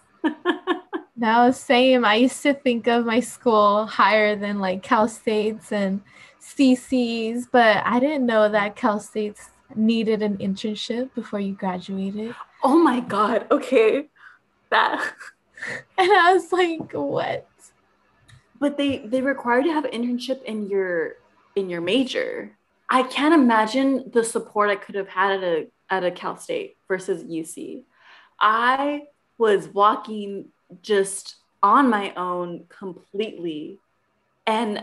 no, 1.16 1.52
same. 1.52 2.04
I 2.04 2.16
used 2.16 2.42
to 2.42 2.52
think 2.52 2.88
of 2.88 3.06
my 3.06 3.20
school 3.20 3.86
higher 3.86 4.34
than 4.34 4.58
like 4.58 4.82
Cal 4.82 5.06
State's 5.06 5.70
and 5.70 6.02
CC's, 6.42 7.46
but 7.50 7.82
I 7.86 8.00
didn't 8.00 8.26
know 8.26 8.48
that 8.48 8.74
Cal 8.74 8.98
State's 8.98 9.50
needed 9.76 10.22
an 10.22 10.38
internship 10.38 11.14
before 11.14 11.40
you 11.40 11.54
graduated. 11.54 12.34
Oh 12.62 12.76
my 12.76 13.00
God. 13.00 13.46
Okay. 13.50 14.08
That. 14.70 15.12
and 15.98 16.12
I 16.12 16.32
was 16.34 16.52
like, 16.52 16.92
what? 16.92 17.46
But 18.58 18.76
they 18.78 18.98
they 18.98 19.20
require 19.20 19.62
to 19.62 19.72
have 19.72 19.84
an 19.84 19.92
internship 19.92 20.42
in 20.42 20.68
your 20.68 21.16
in 21.54 21.70
your 21.70 21.80
major. 21.80 22.56
I 22.88 23.02
can't 23.02 23.34
imagine 23.34 24.10
the 24.12 24.24
support 24.24 24.70
I 24.70 24.76
could 24.76 24.94
have 24.94 25.08
had 25.08 25.32
at 25.32 25.42
a 25.42 25.66
at 25.90 26.04
a 26.04 26.10
Cal 26.10 26.36
State 26.36 26.76
versus 26.88 27.22
UC. 27.24 27.82
I 28.40 29.02
was 29.38 29.68
walking 29.68 30.46
just 30.82 31.36
on 31.62 31.90
my 31.90 32.12
own 32.14 32.64
completely. 32.68 33.78
And 34.46 34.78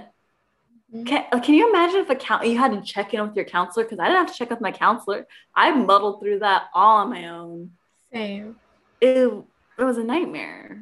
mm-hmm. 0.94 1.04
can, 1.04 1.42
can 1.42 1.54
you 1.54 1.70
imagine 1.70 2.02
if 2.02 2.10
a 2.10 2.16
count 2.16 2.48
you 2.48 2.58
had 2.58 2.72
to 2.72 2.82
check 2.82 3.14
in 3.14 3.22
with 3.22 3.36
your 3.36 3.46
counselor? 3.46 3.86
Because 3.86 4.00
I 4.00 4.06
didn't 4.06 4.20
have 4.20 4.32
to 4.32 4.38
check 4.38 4.50
with 4.50 4.62
my 4.62 4.72
counselor. 4.72 5.28
I 5.56 5.72
muddled 5.72 6.22
through 6.22 6.40
that 6.40 6.66
all 6.74 6.98
on 6.98 7.10
my 7.10 7.28
own. 7.28 7.72
Same. 8.12 8.56
It, 9.00 9.32
it 9.78 9.84
was 9.84 9.98
a 9.98 10.04
nightmare. 10.04 10.82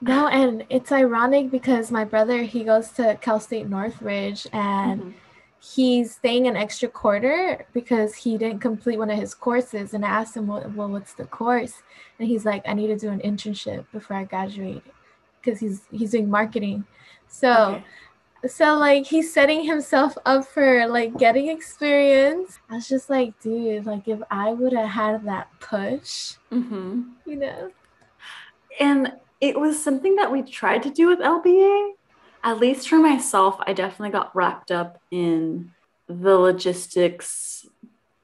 No, 0.00 0.26
and 0.26 0.64
it's 0.68 0.90
ironic 0.90 1.50
because 1.50 1.90
my 1.90 2.04
brother 2.04 2.42
he 2.42 2.64
goes 2.64 2.90
to 2.92 3.16
Cal 3.20 3.38
State 3.38 3.68
Northridge 3.68 4.46
and 4.52 5.00
mm-hmm 5.00 5.21
he's 5.62 6.16
staying 6.16 6.48
an 6.48 6.56
extra 6.56 6.88
quarter 6.88 7.64
because 7.72 8.16
he 8.16 8.36
didn't 8.36 8.58
complete 8.58 8.98
one 8.98 9.10
of 9.10 9.18
his 9.18 9.32
courses 9.32 9.94
and 9.94 10.04
I 10.04 10.08
asked 10.08 10.36
him 10.36 10.48
well, 10.48 10.68
well 10.74 10.88
what's 10.88 11.14
the 11.14 11.24
course 11.24 11.82
and 12.18 12.26
he's 12.26 12.44
like 12.44 12.62
I 12.66 12.74
need 12.74 12.88
to 12.88 12.98
do 12.98 13.10
an 13.10 13.20
internship 13.20 13.84
before 13.92 14.16
I 14.16 14.24
graduate 14.24 14.82
because 15.40 15.60
he's 15.60 15.82
he's 15.92 16.10
doing 16.10 16.28
marketing 16.28 16.84
so 17.28 17.52
okay. 17.52 18.48
so 18.48 18.74
like 18.74 19.06
he's 19.06 19.32
setting 19.32 19.64
himself 19.64 20.18
up 20.26 20.46
for 20.46 20.88
like 20.88 21.16
getting 21.16 21.48
experience 21.48 22.58
I 22.68 22.74
was 22.74 22.88
just 22.88 23.08
like 23.08 23.38
dude 23.40 23.86
like 23.86 24.08
if 24.08 24.20
I 24.32 24.52
would 24.52 24.72
have 24.72 24.90
had 24.90 25.24
that 25.26 25.48
push 25.60 26.34
mm-hmm. 26.50 27.02
you 27.24 27.36
know 27.36 27.70
and 28.80 29.12
it 29.40 29.58
was 29.58 29.82
something 29.82 30.16
that 30.16 30.32
we 30.32 30.42
tried 30.42 30.82
to 30.82 30.90
do 30.90 31.06
with 31.06 31.20
LBA 31.20 31.92
at 32.44 32.58
least 32.58 32.88
for 32.88 32.98
myself, 32.98 33.56
I 33.66 33.72
definitely 33.72 34.10
got 34.10 34.34
wrapped 34.34 34.70
up 34.70 35.00
in 35.10 35.70
the 36.08 36.36
logistics, 36.36 37.66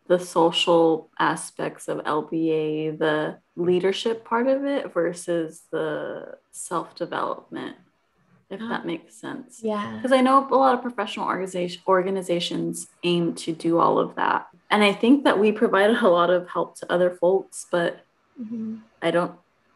the 0.07 0.19
social 0.19 1.09
aspects 1.19 1.89
of 1.89 1.99
LBA, 1.99 2.99
the 2.99 3.39
leadership 3.57 4.25
part 4.25 4.49
of 4.49 4.65
it 4.65 4.93
versus 4.93 5.63
the 5.71 6.37
self 6.51 6.95
development, 6.97 7.77
if 8.51 8.61
oh. 8.61 8.69
that 8.69 8.87
makes 8.87 9.15
sense. 9.15 9.61
Yeah. 9.63 9.97
Because 9.97 10.13
I 10.13 10.21
know 10.21 10.49
a 10.51 10.55
lot 10.55 10.75
of 10.75 10.83
professional 10.83 11.27
organization, 11.27 11.83
organizations 11.87 12.89
aim 13.05 13.35
to 13.37 13.53
do 13.53 13.79
all 13.79 13.99
of 13.99 14.17
that. 14.17 14.49
And 14.71 14.83
I 14.83 14.93
think 14.93 15.25
that 15.25 15.39
we 15.39 15.53
provided 15.53 16.03
a 16.03 16.09
lot 16.09 16.31
of 16.31 16.49
help 16.49 16.77
to 16.81 16.93
other 16.93 17.11
folks, 17.11 17.67
but 17.71 18.05
mm-hmm. 18.41 18.77
I 19.01 19.11
don't 19.11 19.35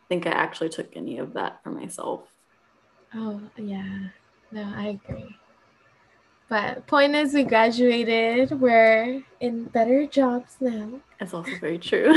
think 0.08 0.26
I 0.26 0.30
actually 0.30 0.68
took 0.68 0.96
any 0.96 1.18
of 1.18 1.34
that 1.34 1.62
for 1.62 1.70
myself. 1.70 2.22
Oh, 3.14 3.40
yeah. 3.56 4.08
No, 4.52 4.70
I 4.76 5.00
agree. 5.02 5.36
But 6.50 6.86
point 6.86 7.14
is, 7.14 7.32
we 7.32 7.44
graduated. 7.44 8.60
We're 8.60 9.22
in 9.40 9.64
better 9.64 10.06
jobs 10.06 10.56
now. 10.60 11.00
That's 11.18 11.32
also 11.32 11.52
very 11.58 11.78
true. 11.78 12.14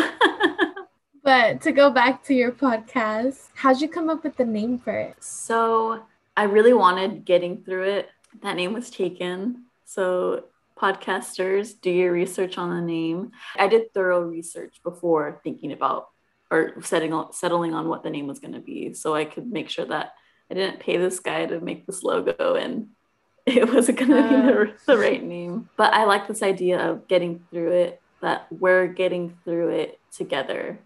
but 1.23 1.61
to 1.61 1.71
go 1.71 1.89
back 1.89 2.25
to 2.25 2.33
your 2.33 2.51
podcast, 2.51 3.47
how'd 3.55 3.79
you 3.79 3.87
come 3.87 4.09
up 4.09 4.25
with 4.25 4.35
the 4.35 4.43
name 4.43 4.77
for 4.77 4.91
it? 4.91 5.15
So 5.23 6.03
I 6.35 6.43
really 6.43 6.73
wanted 6.73 7.23
getting 7.23 7.63
through 7.63 7.83
it. 7.83 8.09
That 8.41 8.57
name 8.57 8.73
was 8.73 8.89
taken. 8.89 9.63
So 9.85 10.43
podcasters, 10.77 11.79
do 11.79 11.89
your 11.89 12.11
research 12.11 12.57
on 12.57 12.75
the 12.75 12.81
name. 12.81 13.31
I 13.57 13.69
did 13.69 13.93
thorough 13.93 14.23
research 14.23 14.81
before 14.83 15.39
thinking 15.45 15.71
about 15.71 16.09
or 16.51 16.81
setting 16.81 17.13
settling 17.31 17.73
on 17.73 17.87
what 17.87 18.03
the 18.03 18.09
name 18.09 18.27
was 18.27 18.39
going 18.39 18.53
to 18.53 18.59
be, 18.59 18.93
so 18.93 19.15
I 19.15 19.23
could 19.23 19.47
make 19.47 19.69
sure 19.69 19.85
that 19.85 20.11
I 20.49 20.53
didn't 20.53 20.79
pay 20.79 20.97
this 20.97 21.19
guy 21.19 21.45
to 21.45 21.59
make 21.59 21.85
this 21.85 22.03
logo 22.03 22.55
and 22.55 22.89
it 23.45 23.71
wasn't 23.71 23.99
going 23.99 24.11
to 24.11 24.19
uh. 24.19 24.29
be 24.29 24.35
the, 24.35 24.73
the 24.87 24.97
right 24.97 25.23
name. 25.23 25.69
But 25.77 25.93
I 25.93 26.05
like 26.05 26.27
this 26.27 26.41
idea 26.41 26.79
of 26.79 27.07
getting 27.07 27.45
through 27.51 27.71
it, 27.71 28.01
that 28.21 28.47
we're 28.51 28.87
getting 28.87 29.37
through 29.43 29.69
it 29.69 29.99
together. 30.15 30.79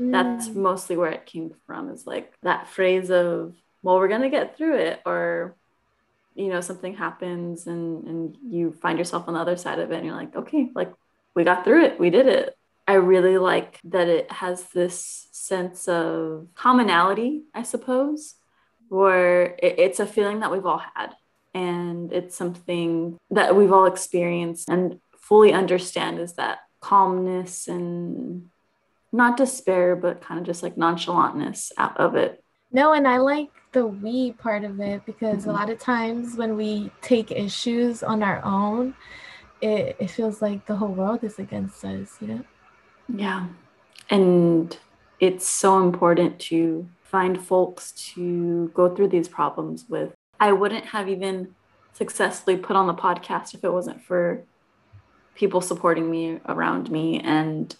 Mm. 0.00 0.12
That's 0.12 0.48
mostly 0.48 0.96
where 0.96 1.10
it 1.10 1.26
came 1.26 1.54
from, 1.66 1.90
is 1.90 2.06
like 2.06 2.32
that 2.42 2.68
phrase 2.68 3.10
of, 3.10 3.54
well, 3.82 3.96
we're 3.96 4.08
going 4.08 4.22
to 4.22 4.28
get 4.28 4.56
through 4.56 4.76
it, 4.76 5.00
or, 5.04 5.56
you 6.36 6.48
know, 6.48 6.60
something 6.60 6.94
happens 6.94 7.66
and, 7.66 8.04
and 8.04 8.36
you 8.48 8.72
find 8.80 8.98
yourself 8.98 9.26
on 9.26 9.34
the 9.34 9.40
other 9.40 9.56
side 9.56 9.80
of 9.80 9.90
it 9.90 9.96
and 9.96 10.06
you're 10.06 10.14
like, 10.14 10.36
okay, 10.36 10.70
like 10.74 10.92
we 11.34 11.42
got 11.42 11.64
through 11.64 11.84
it, 11.84 11.98
we 11.98 12.10
did 12.10 12.26
it. 12.26 12.56
I 12.86 12.94
really 12.94 13.38
like 13.38 13.80
that 13.84 14.08
it 14.08 14.30
has 14.32 14.64
this 14.70 15.28
sense 15.32 15.88
of 15.88 16.46
commonality, 16.54 17.42
I 17.52 17.62
suppose, 17.62 18.36
where 18.88 19.56
it's 19.62 20.00
a 20.00 20.06
feeling 20.06 20.40
that 20.40 20.50
we've 20.50 20.66
all 20.66 20.82
had 20.94 21.14
and 21.54 22.12
it's 22.12 22.36
something 22.36 23.18
that 23.30 23.56
we've 23.56 23.72
all 23.72 23.86
experienced 23.86 24.68
and 24.68 25.00
fully 25.18 25.52
understand 25.52 26.18
is 26.18 26.34
that 26.34 26.58
calmness 26.80 27.68
and 27.68 28.48
not 29.12 29.36
despair 29.36 29.96
but 29.96 30.20
kind 30.20 30.38
of 30.40 30.46
just 30.46 30.62
like 30.62 30.76
nonchalantness 30.76 31.70
out 31.76 31.96
of 31.98 32.14
it. 32.14 32.42
No 32.70 32.92
and 32.92 33.08
i 33.08 33.18
like 33.18 33.50
the 33.72 33.86
we 33.86 34.32
part 34.32 34.64
of 34.64 34.80
it 34.80 35.04
because 35.04 35.40
mm-hmm. 35.40 35.50
a 35.50 35.52
lot 35.52 35.70
of 35.70 35.78
times 35.78 36.36
when 36.36 36.56
we 36.56 36.90
take 37.02 37.30
issues 37.30 38.02
on 38.02 38.22
our 38.22 38.42
own 38.44 38.94
it, 39.60 39.96
it 39.98 40.10
feels 40.10 40.40
like 40.40 40.64
the 40.66 40.76
whole 40.76 40.92
world 40.92 41.24
is 41.24 41.38
against 41.38 41.84
us 41.84 42.16
you 42.20 42.28
know? 42.28 42.44
Yeah. 43.08 43.46
And 44.10 44.76
it's 45.20 45.48
so 45.48 45.82
important 45.82 46.38
to 46.40 46.88
find 47.10 47.40
folks 47.40 47.92
to 47.92 48.70
go 48.74 48.94
through 48.94 49.08
these 49.08 49.28
problems 49.28 49.86
with. 49.88 50.12
I 50.38 50.52
wouldn't 50.52 50.86
have 50.86 51.08
even 51.08 51.54
successfully 51.94 52.56
put 52.56 52.76
on 52.76 52.86
the 52.86 52.94
podcast 52.94 53.54
if 53.54 53.64
it 53.64 53.72
wasn't 53.72 54.02
for 54.02 54.44
people 55.34 55.60
supporting 55.60 56.10
me 56.10 56.38
around 56.46 56.90
me 56.90 57.18
and 57.20 57.74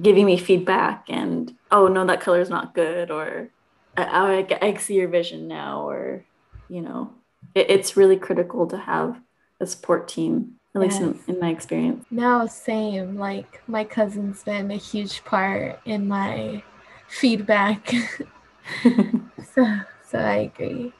giving 0.00 0.24
me 0.24 0.36
feedback 0.36 1.04
and 1.08 1.54
oh 1.72 1.88
no 1.88 2.06
that 2.06 2.20
color 2.20 2.40
is 2.40 2.48
not 2.48 2.74
good 2.74 3.10
or 3.10 3.48
I, 3.96 4.46
I, 4.50 4.58
I, 4.66 4.74
see 4.76 4.94
your 4.94 5.08
vision 5.08 5.48
now 5.48 5.88
or 5.88 6.24
you 6.68 6.82
know 6.82 7.12
it, 7.54 7.70
it's 7.70 7.96
really 7.96 8.16
critical 8.16 8.66
to 8.68 8.76
have 8.76 9.20
a 9.60 9.66
support 9.66 10.06
team 10.06 10.54
at 10.74 10.82
yes. 10.82 11.00
least 11.00 11.02
in, 11.28 11.34
in 11.34 11.40
my 11.40 11.48
experience 11.48 12.04
no 12.10 12.46
same 12.46 13.18
like 13.18 13.62
my 13.66 13.84
cousin's 13.84 14.44
been 14.44 14.70
a 14.70 14.76
huge 14.76 15.24
part 15.24 15.80
in 15.84 16.06
my 16.06 16.62
feedback 17.08 17.92
so, 19.54 19.80
so 20.04 20.18
I 20.18 20.50
agree. 20.52 20.92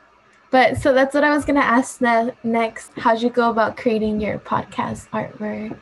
But 0.51 0.79
so 0.79 0.95
that's 0.95 1.15
what 1.15 1.25
I 1.25 1.31
was 1.31 1.45
gonna 1.45 1.61
ask 1.61 2.01
ne- 2.01 2.33
next. 2.43 2.93
How'd 2.97 3.21
you 3.21 3.31
go 3.31 3.51
about 3.51 3.77
creating 3.77 4.21
your 4.21 4.39
podcast 4.39 5.09
artwork? 5.11 5.79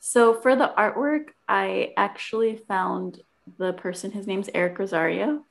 So 0.00 0.34
for 0.34 0.56
the 0.56 0.72
artwork, 0.76 1.26
I 1.48 1.92
actually 1.96 2.56
found 2.56 3.20
the 3.58 3.72
person. 3.74 4.10
His 4.10 4.26
name's 4.26 4.50
Eric 4.54 4.78
Rosario, 4.78 5.44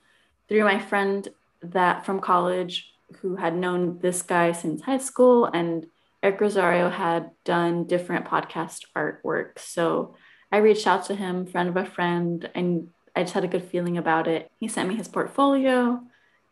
through 0.49 0.63
my 0.63 0.79
friend 0.79 1.27
that 1.61 2.05
from 2.05 2.19
college 2.19 2.91
who 3.21 3.37
had 3.37 3.55
known 3.55 3.99
this 3.99 4.21
guy 4.21 4.51
since 4.51 4.81
high 4.81 4.97
school, 4.97 5.45
and 5.45 5.87
Eric 6.21 6.41
Rosario 6.41 6.89
had 6.89 7.31
done 7.45 7.85
different 7.85 8.25
podcast 8.25 8.81
artwork. 8.95 9.59
So 9.59 10.15
I 10.51 10.57
reached 10.57 10.87
out 10.87 11.05
to 11.05 11.15
him, 11.15 11.45
friend 11.45 11.69
of 11.69 11.77
a 11.77 11.85
friend, 11.85 12.49
and 12.53 12.89
I 13.17 13.23
just 13.23 13.33
had 13.33 13.43
a 13.43 13.47
good 13.47 13.63
feeling 13.63 13.97
about 13.97 14.27
it. 14.27 14.51
He 14.59 14.67
sent 14.67 14.87
me 14.87 14.95
his 14.95 15.07
portfolio 15.07 16.01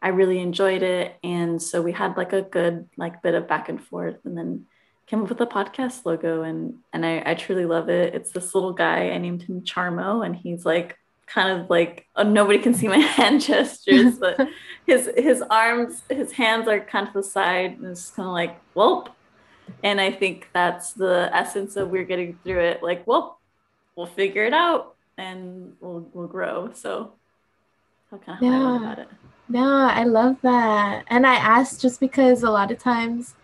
I 0.06 0.10
really 0.10 0.40
enjoyed 0.40 0.84
it. 0.84 1.18
And 1.24 1.60
so 1.60 1.82
we 1.82 1.92
had 1.92 2.16
like 2.16 2.32
a 2.32 2.44
good 2.44 2.88
like 2.96 3.24
bit 3.24 3.34
of 3.34 3.48
back 3.48 3.70
and 3.70 3.84
forth 3.84 4.18
and 4.24 4.38
then 4.38 4.68
came 5.08 5.24
up 5.24 5.30
with 5.30 5.42
a 5.42 5.48
podcast 5.48 6.06
logo 6.06 6.44
and 6.44 6.76
and 6.94 7.04
I, 7.04 7.24
I 7.26 7.34
truly 7.34 7.66
love 7.66 7.90
it. 7.90 8.14
It's 8.14 8.32
this 8.32 8.54
little 8.54 8.74
guy, 8.74 9.10
I 9.10 9.18
named 9.18 9.42
him 9.42 9.62
Charmo, 9.62 10.24
and 10.24 10.36
he's 10.36 10.64
like 10.64 10.96
kind 11.26 11.60
of 11.60 11.72
like 11.72 12.06
oh, 12.16 12.22
nobody 12.22 12.60
can 12.60 12.76
see 12.76 12.88
my 12.88 12.98
hand 13.18 13.42
gestures, 13.42 14.20
but 14.20 14.48
his 14.86 15.10
his 15.18 15.42
arms, 15.50 16.04
his 16.08 16.32
hands 16.34 16.68
are 16.68 16.80
kind 16.80 17.08
of 17.08 17.14
the 17.16 17.24
side 17.24 17.80
and 17.80 17.88
it's 17.88 18.12
kind 18.12 18.28
of 18.28 18.34
like 18.34 18.62
whoop. 18.76 19.10
And 19.84 20.00
I 20.00 20.12
think 20.12 20.50
that's 20.54 20.94
the 20.94 21.32
essence 21.34 21.76
of 21.78 21.90
we're 21.90 22.04
getting 22.04 22.38
through 22.44 22.60
it. 22.60 22.84
Like, 22.84 23.08
well, 23.08 23.40
we'll 23.96 24.06
figure 24.06 24.46
it 24.46 24.54
out 24.54 24.95
and 25.18 25.74
we'll 25.80 26.08
we'll 26.14 26.28
grow. 26.28 26.72
So 26.74 27.14
how 28.12 28.18
kind 28.18 28.38
of 28.38 28.44
yeah. 28.44 28.78
about 28.78 29.00
it. 29.00 29.08
No, 29.48 29.88
I 29.88 30.04
love 30.04 30.38
that. 30.42 31.06
And 31.08 31.28
I 31.28 31.36
asked 31.36 31.82
just 31.82 32.00
because 32.00 32.44
a 32.44 32.50
lot 32.50 32.72
of 32.72 32.80
times 32.80 33.36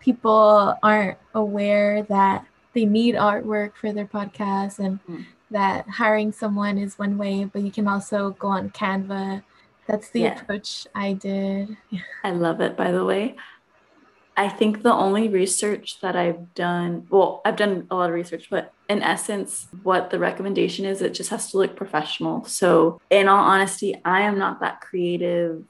people 0.00 0.74
aren't 0.82 1.18
aware 1.34 2.02
that 2.04 2.46
they 2.72 2.84
need 2.84 3.14
artwork 3.14 3.72
for 3.74 3.92
their 3.92 4.06
podcast 4.06 4.78
and 4.78 5.00
mm. 5.06 5.24
that 5.50 5.88
hiring 5.88 6.32
someone 6.32 6.78
is 6.78 6.98
one 6.98 7.18
way, 7.18 7.44
but 7.44 7.62
you 7.62 7.70
can 7.70 7.86
also 7.86 8.30
go 8.38 8.48
on 8.48 8.70
Canva. 8.70 9.42
That's 9.86 10.08
the 10.10 10.20
yeah. 10.20 10.40
approach 10.40 10.86
I 10.94 11.12
did. 11.12 11.76
I 12.24 12.30
love 12.30 12.60
it, 12.60 12.76
by 12.76 12.90
the 12.90 13.04
way. 13.04 13.36
I 14.40 14.48
think 14.48 14.82
the 14.82 14.94
only 14.94 15.28
research 15.28 16.00
that 16.00 16.16
I've 16.16 16.54
done, 16.54 17.06
well, 17.10 17.42
I've 17.44 17.56
done 17.56 17.86
a 17.90 17.94
lot 17.94 18.08
of 18.08 18.14
research, 18.14 18.48
but 18.48 18.72
in 18.88 19.02
essence, 19.02 19.68
what 19.82 20.08
the 20.08 20.18
recommendation 20.18 20.86
is, 20.86 21.02
it 21.02 21.12
just 21.12 21.28
has 21.28 21.50
to 21.50 21.58
look 21.58 21.76
professional. 21.76 22.46
So, 22.46 23.02
in 23.10 23.28
all 23.28 23.44
honesty, 23.44 24.00
I 24.02 24.22
am 24.22 24.38
not 24.38 24.60
that 24.60 24.80
creative 24.80 25.64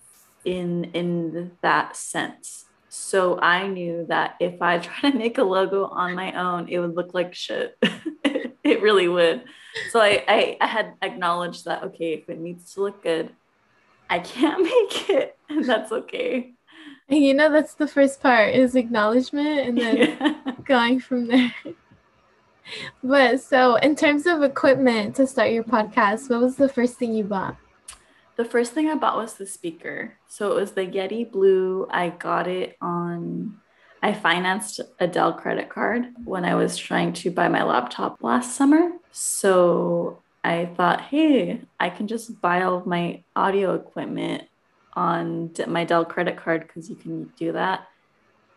in 0.45 0.85
in 0.95 1.51
that 1.63 1.97
sense. 1.97 2.67
So 2.89 3.41
I 3.41 3.67
knew 3.67 4.07
that 4.09 4.37
if 4.39 4.63
I 4.63 4.79
try 4.87 5.11
to 5.11 5.19
make 5.19 5.39
a 5.39 5.43
logo 5.43 5.87
on 5.87 6.15
my 6.15 6.33
own, 6.41 6.69
it 6.69 6.79
would 6.79 6.95
look 6.95 7.13
like 7.13 7.35
shit. 7.35 7.77
it 8.23 8.83
really 8.83 9.09
would. 9.09 9.43
So 9.91 10.01
I, 10.01 10.25
I, 10.29 10.57
I 10.61 10.67
had 10.69 10.95
acknowledged 11.03 11.65
that 11.65 11.83
okay, 11.83 12.13
if 12.13 12.29
it 12.29 12.39
needs 12.39 12.73
to 12.75 12.83
look 12.83 13.03
good, 13.03 13.31
I 14.09 14.21
can't 14.21 14.63
make 14.75 15.11
it, 15.11 15.37
and 15.49 15.65
that's 15.65 15.91
okay. 15.91 16.55
You 17.21 17.35
know, 17.35 17.51
that's 17.51 17.75
the 17.75 17.89
first 17.89 18.23
part 18.23 18.55
is 18.55 18.77
acknowledgement 18.77 19.61
and 19.61 19.79
then 19.79 19.97
yeah. 20.21 20.35
going 20.65 21.01
from 21.01 21.27
there. 21.27 21.53
But 23.03 23.41
so, 23.41 23.75
in 23.77 23.97
terms 23.97 24.27
of 24.27 24.45
equipment 24.45 25.17
to 25.17 25.27
start 25.27 25.51
your 25.51 25.65
podcast, 25.65 26.31
what 26.31 26.41
was 26.41 26.55
the 26.55 26.69
first 26.69 26.99
thing 26.99 27.13
you 27.13 27.25
bought? 27.25 27.57
The 28.37 28.45
first 28.45 28.73
thing 28.73 28.89
I 28.89 28.95
bought 28.95 29.17
was 29.17 29.35
the 29.35 29.45
speaker. 29.45 30.15
So 30.29 30.53
it 30.53 30.55
was 30.55 30.73
the 30.73 30.87
Yeti 30.87 31.31
Blue. 31.31 31.89
I 31.91 32.11
got 32.11 32.47
it 32.47 32.77
on, 32.81 33.59
I 34.03 34.15
financed 34.15 34.81
a 35.01 35.09
Dell 35.09 35.33
credit 35.33 35.69
card 35.69 36.07
when 36.25 36.45
I 36.45 36.55
was 36.55 36.77
trying 36.77 37.13
to 37.15 37.31
buy 37.33 37.49
my 37.49 37.65
laptop 37.65 38.23
last 38.23 38.57
summer. 38.57 38.93
So 39.11 40.23
I 40.45 40.71
thought, 40.77 41.01
hey, 41.01 41.61
I 41.81 41.91
can 41.91 42.07
just 42.07 42.41
buy 42.41 42.63
all 42.63 42.79
of 42.79 42.87
my 42.87 43.25
audio 43.35 43.75
equipment 43.75 44.45
on 44.95 45.53
my 45.67 45.85
Dell 45.85 46.05
credit 46.05 46.37
card 46.37 46.63
because 46.63 46.91
you 46.91 46.97
can 46.97 47.25
do 47.39 47.53
that. 47.53 47.87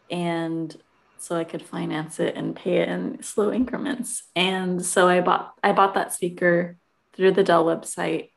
And 0.10 0.76
so 1.18 1.38
I 1.38 1.44
could 1.44 1.62
finance 1.62 2.20
it 2.20 2.36
and 2.36 2.56
pay 2.56 2.78
it 2.78 2.90
in 2.90 3.24
slow 3.24 3.52
increments. 3.52 4.24
And 4.36 4.86
so 4.86 5.08
I 5.08 5.22
bought 5.22 5.54
I 5.64 5.72
bought 5.72 5.94
that 5.94 6.14
speaker 6.14 6.78
through 7.14 7.32
the 7.32 7.44
Dell 7.44 7.66
website 7.66 8.32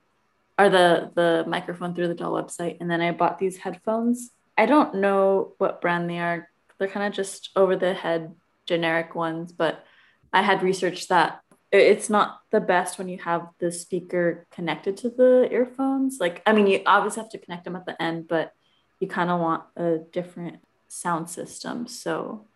or 0.58 0.68
the 0.68 1.10
the 1.14 1.44
microphone 1.46 1.94
through 1.94 2.08
the 2.08 2.14
Dell 2.14 2.32
website 2.32 2.76
and 2.80 2.90
then 2.90 3.00
I 3.00 3.12
bought 3.12 3.38
these 3.38 3.56
headphones. 3.56 4.30
I 4.56 4.66
don't 4.66 4.96
know 4.96 5.54
what 5.58 5.80
brand 5.80 6.08
they 6.08 6.18
are. 6.18 6.48
They're 6.78 6.88
kind 6.88 7.06
of 7.06 7.12
just 7.12 7.50
over 7.56 7.76
the 7.76 7.94
head 7.94 8.34
generic 8.66 9.14
ones, 9.14 9.52
but 9.52 9.84
I 10.32 10.42
had 10.42 10.62
researched 10.62 11.08
that 11.08 11.40
it's 11.72 12.08
not 12.08 12.40
the 12.50 12.60
best 12.60 12.98
when 12.98 13.08
you 13.08 13.18
have 13.18 13.48
the 13.58 13.72
speaker 13.72 14.46
connected 14.50 14.96
to 14.98 15.10
the 15.10 15.48
earphones. 15.50 16.18
Like, 16.20 16.42
I 16.46 16.52
mean, 16.52 16.66
you 16.66 16.80
obviously 16.86 17.22
have 17.22 17.30
to 17.30 17.38
connect 17.38 17.64
them 17.64 17.76
at 17.76 17.86
the 17.86 18.00
end, 18.00 18.28
but 18.28 18.52
you 19.00 19.08
kind 19.08 19.30
of 19.30 19.40
want 19.40 19.64
a 19.76 19.98
different 20.12 20.58
sound 20.88 21.28
system. 21.28 21.86
So, 21.86 22.46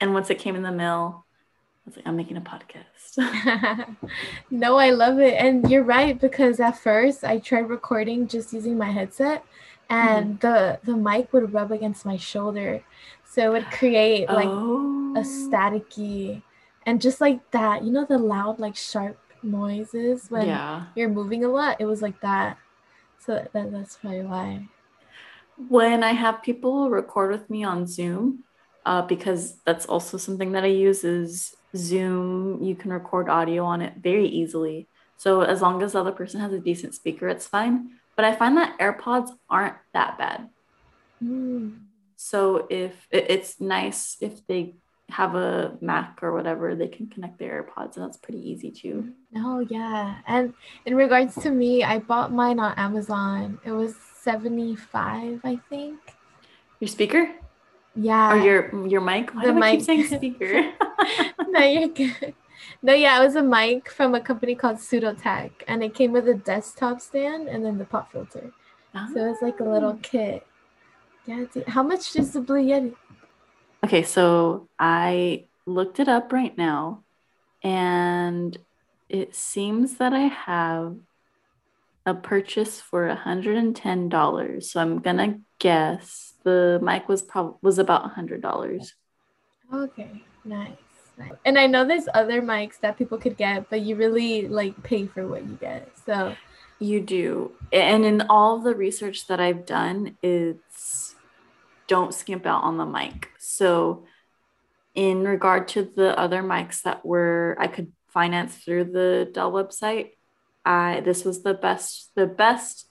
and 0.00 0.14
once 0.14 0.30
it 0.30 0.38
came 0.38 0.56
in 0.56 0.62
the 0.62 0.72
mail, 0.72 1.26
I 1.84 1.90
was 1.90 1.96
like, 1.96 2.06
I'm 2.06 2.16
making 2.16 2.36
a 2.36 2.40
podcast. 2.40 3.96
no, 4.50 4.76
I 4.76 4.90
love 4.90 5.18
it. 5.18 5.34
And 5.34 5.68
you're 5.70 5.82
right, 5.82 6.18
because 6.18 6.60
at 6.60 6.78
first 6.78 7.24
I 7.24 7.38
tried 7.38 7.68
recording 7.68 8.28
just 8.28 8.52
using 8.52 8.78
my 8.78 8.90
headset 8.90 9.44
and 9.88 10.38
mm-hmm. 10.38 10.46
the, 10.46 10.78
the 10.84 10.96
mic 10.96 11.32
would 11.32 11.52
rub 11.52 11.72
against 11.72 12.06
my 12.06 12.16
shoulder. 12.16 12.82
So 13.24 13.42
it 13.42 13.48
would 13.50 13.70
create 13.70 14.28
like 14.28 14.48
oh. 14.48 15.14
a 15.16 15.20
staticky 15.20 16.42
and 16.90 17.00
just 17.00 17.20
like 17.20 17.38
that 17.52 17.84
you 17.84 17.92
know 17.92 18.04
the 18.04 18.18
loud 18.18 18.58
like 18.58 18.74
sharp 18.74 19.16
noises 19.44 20.28
when 20.28 20.48
yeah. 20.48 20.86
you're 20.96 21.08
moving 21.08 21.44
a 21.44 21.48
lot? 21.48 21.80
It 21.80 21.86
was 21.86 22.02
like 22.02 22.20
that. 22.20 22.58
So 23.20 23.46
that, 23.52 23.70
that's 23.70 23.96
probably 23.96 24.22
why. 24.22 24.66
When 25.68 26.02
i 26.02 26.10
have 26.10 26.42
people 26.42 26.90
record 26.90 27.30
with 27.30 27.48
me 27.48 27.62
on 27.62 27.86
zoom 27.86 28.42
uh, 28.84 29.02
because 29.02 29.58
that's 29.64 29.86
also 29.86 30.16
something 30.16 30.50
that 30.52 30.64
i 30.64 30.72
use 30.88 31.04
is 31.04 31.54
zoom. 31.76 32.60
You 32.60 32.74
can 32.74 32.92
record 32.92 33.28
audio 33.28 33.64
on 33.64 33.82
it 33.82 33.94
very 34.02 34.26
easily. 34.26 34.88
So 35.16 35.42
as 35.42 35.62
long 35.62 35.82
as 35.82 35.92
the 35.92 36.00
other 36.00 36.12
person 36.12 36.40
has 36.40 36.52
a 36.52 36.58
decent 36.58 36.96
speaker 36.96 37.28
it's 37.28 37.46
fine. 37.46 37.90
But 38.16 38.24
i 38.24 38.34
find 38.34 38.56
that 38.56 38.76
airpods 38.80 39.30
aren't 39.48 39.76
that 39.92 40.18
bad. 40.18 40.48
Mm. 41.22 41.82
so 42.16 42.66
if 42.70 43.06
it's 43.10 43.60
nice 43.60 44.16
if 44.22 44.44
they 44.46 44.74
have 45.10 45.34
a 45.34 45.76
Mac 45.80 46.18
or 46.22 46.32
whatever, 46.32 46.74
they 46.74 46.88
can 46.88 47.06
connect 47.08 47.38
their 47.38 47.62
AirPods, 47.62 47.96
and 47.96 48.04
that's 48.04 48.16
pretty 48.16 48.40
easy 48.48 48.70
too. 48.70 49.12
Oh 49.36 49.60
yeah, 49.60 50.18
and 50.26 50.54
in 50.86 50.94
regards 50.94 51.34
to 51.36 51.50
me, 51.50 51.84
I 51.84 51.98
bought 51.98 52.32
mine 52.32 52.58
on 52.58 52.74
Amazon. 52.76 53.58
It 53.64 53.72
was 53.72 53.94
seventy 54.22 54.76
five, 54.76 55.40
I 55.44 55.58
think. 55.68 55.98
Your 56.80 56.88
speaker? 56.88 57.30
Yeah. 57.94 58.32
Or 58.32 58.36
your 58.36 58.86
your 58.86 59.00
mic? 59.00 59.34
Why 59.34 59.46
the 59.46 59.52
mic. 59.52 59.62
I 59.62 59.76
keep 59.76 59.84
saying 59.84 60.04
speaker? 60.16 60.72
no, 61.48 61.60
you're 61.60 61.88
good. 61.88 62.34
No, 62.82 62.94
yeah, 62.94 63.20
it 63.20 63.24
was 63.24 63.36
a 63.36 63.42
mic 63.42 63.90
from 63.90 64.14
a 64.14 64.20
company 64.20 64.54
called 64.54 64.78
Pseudotech, 64.78 65.50
and 65.68 65.82
it 65.82 65.94
came 65.94 66.12
with 66.12 66.28
a 66.28 66.34
desktop 66.34 67.00
stand 67.00 67.48
and 67.48 67.64
then 67.64 67.78
the 67.78 67.84
pop 67.84 68.10
filter. 68.12 68.52
Oh. 68.94 69.08
So 69.12 69.26
it 69.26 69.28
was 69.28 69.42
like 69.42 69.60
a 69.60 69.64
little 69.64 69.98
ah. 69.98 70.02
kit. 70.02 70.46
Yeah. 71.26 71.44
How 71.66 71.82
much 71.82 72.16
is 72.16 72.32
the 72.32 72.40
Blue 72.40 72.56
Yeti? 72.56 72.94
Okay, 73.84 74.02
so 74.02 74.68
I 74.78 75.46
looked 75.66 76.00
it 76.00 76.08
up 76.08 76.32
right 76.32 76.56
now 76.56 77.02
and 77.62 78.56
it 79.08 79.34
seems 79.34 79.96
that 79.96 80.12
I 80.12 80.20
have 80.20 80.96
a 82.06 82.14
purchase 82.14 82.80
for 82.80 83.08
$110. 83.08 84.62
So 84.64 84.80
I'm 84.80 84.98
going 84.98 85.16
to 85.16 85.40
guess 85.58 86.34
the 86.44 86.78
mic 86.82 87.08
was 87.08 87.22
probably 87.22 87.58
was 87.62 87.78
about 87.78 88.14
$100. 88.14 88.92
Okay, 89.72 90.22
nice. 90.44 90.70
nice. 91.18 91.32
And 91.44 91.58
I 91.58 91.66
know 91.66 91.84
there's 91.84 92.08
other 92.14 92.42
mics 92.42 92.80
that 92.80 92.98
people 92.98 93.18
could 93.18 93.36
get, 93.36 93.70
but 93.70 93.80
you 93.82 93.96
really 93.96 94.48
like 94.48 94.82
pay 94.82 95.06
for 95.06 95.26
what 95.26 95.42
you 95.46 95.56
get. 95.60 95.90
So 96.04 96.34
you 96.78 97.00
do. 97.00 97.52
And 97.72 98.04
in 98.04 98.22
all 98.22 98.58
the 98.58 98.74
research 98.74 99.26
that 99.28 99.40
I've 99.40 99.66
done, 99.66 100.16
it's 100.22 101.09
don't 101.90 102.14
skimp 102.14 102.46
out 102.46 102.62
on 102.62 102.78
the 102.78 102.86
mic. 102.86 103.30
So, 103.38 104.04
in 104.94 105.24
regard 105.24 105.66
to 105.68 105.82
the 105.82 106.16
other 106.18 106.40
mics 106.40 106.82
that 106.82 107.04
were 107.04 107.56
I 107.58 107.66
could 107.66 107.92
finance 108.08 108.56
through 108.56 108.84
the 108.84 109.28
Dell 109.34 109.50
website, 109.52 110.10
I 110.64 111.00
this 111.04 111.24
was 111.24 111.42
the 111.42 111.54
best 111.54 112.12
the 112.14 112.26
best 112.26 112.86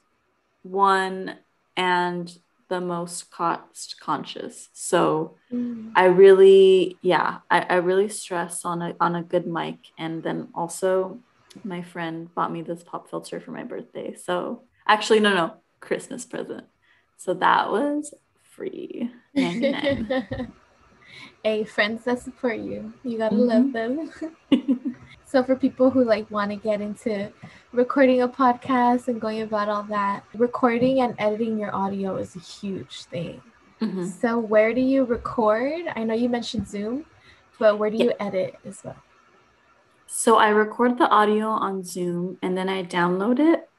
one 0.63 1.37
and 1.77 2.37
the 2.67 2.81
most 2.81 3.31
cost 3.31 3.95
conscious. 4.01 4.67
So 4.73 5.35
mm. 5.51 5.91
I 5.95 6.05
really 6.05 6.97
yeah, 7.01 7.39
I, 7.49 7.61
I 7.61 7.75
really 7.75 8.09
stress 8.09 8.65
on 8.65 8.81
a 8.81 8.95
on 8.99 9.15
a 9.15 9.23
good 9.23 9.47
mic 9.47 9.77
and 9.97 10.21
then 10.21 10.49
also 10.53 11.19
my 11.63 11.81
friend 11.81 12.33
bought 12.35 12.51
me 12.51 12.61
this 12.61 12.83
pop 12.83 13.09
filter 13.09 13.39
for 13.39 13.51
my 13.51 13.63
birthday. 13.63 14.13
So 14.13 14.63
actually 14.85 15.21
no 15.21 15.33
no, 15.33 15.53
Christmas 15.79 16.25
present. 16.25 16.65
So 17.17 17.33
that 17.33 17.71
was 17.71 18.13
free. 18.59 19.09
hey, 21.43 21.63
friends 21.63 22.03
that 22.03 22.19
support 22.19 22.57
you, 22.57 22.93
you 23.03 23.17
gotta 23.17 23.35
mm-hmm. 23.35 23.71
love 23.71 23.71
them. 23.71 24.11
so 25.25 25.41
for 25.43 25.55
people 25.55 25.89
who 25.89 26.03
like 26.03 26.29
want 26.29 26.51
to 26.51 26.57
get 26.57 26.81
into 26.81 27.31
recording 27.71 28.21
a 28.21 28.27
podcast 28.27 29.07
and 29.07 29.21
going 29.21 29.43
about 29.43 29.69
all 29.69 29.83
that, 29.83 30.25
recording 30.33 30.99
and 30.99 31.15
editing 31.19 31.57
your 31.57 31.73
audio 31.73 32.17
is 32.17 32.35
a 32.35 32.39
huge 32.39 33.03
thing. 33.05 33.41
Mm-hmm. 33.81 34.07
So 34.07 34.37
where 34.37 34.73
do 34.73 34.81
you 34.81 35.05
record? 35.05 35.85
I 35.95 36.03
know 36.03 36.13
you 36.13 36.27
mentioned 36.27 36.67
Zoom, 36.67 37.05
but 37.59 37.79
where 37.79 37.89
do 37.89 37.95
you 37.95 38.11
edit 38.19 38.55
as 38.65 38.83
well? 38.83 38.97
So 40.05 40.35
I 40.35 40.49
record 40.49 40.97
the 40.97 41.07
audio 41.07 41.47
on 41.47 41.85
Zoom 41.85 42.37
and 42.41 42.57
then 42.57 42.67
I 42.67 42.83
download 42.83 43.39
it 43.39 43.69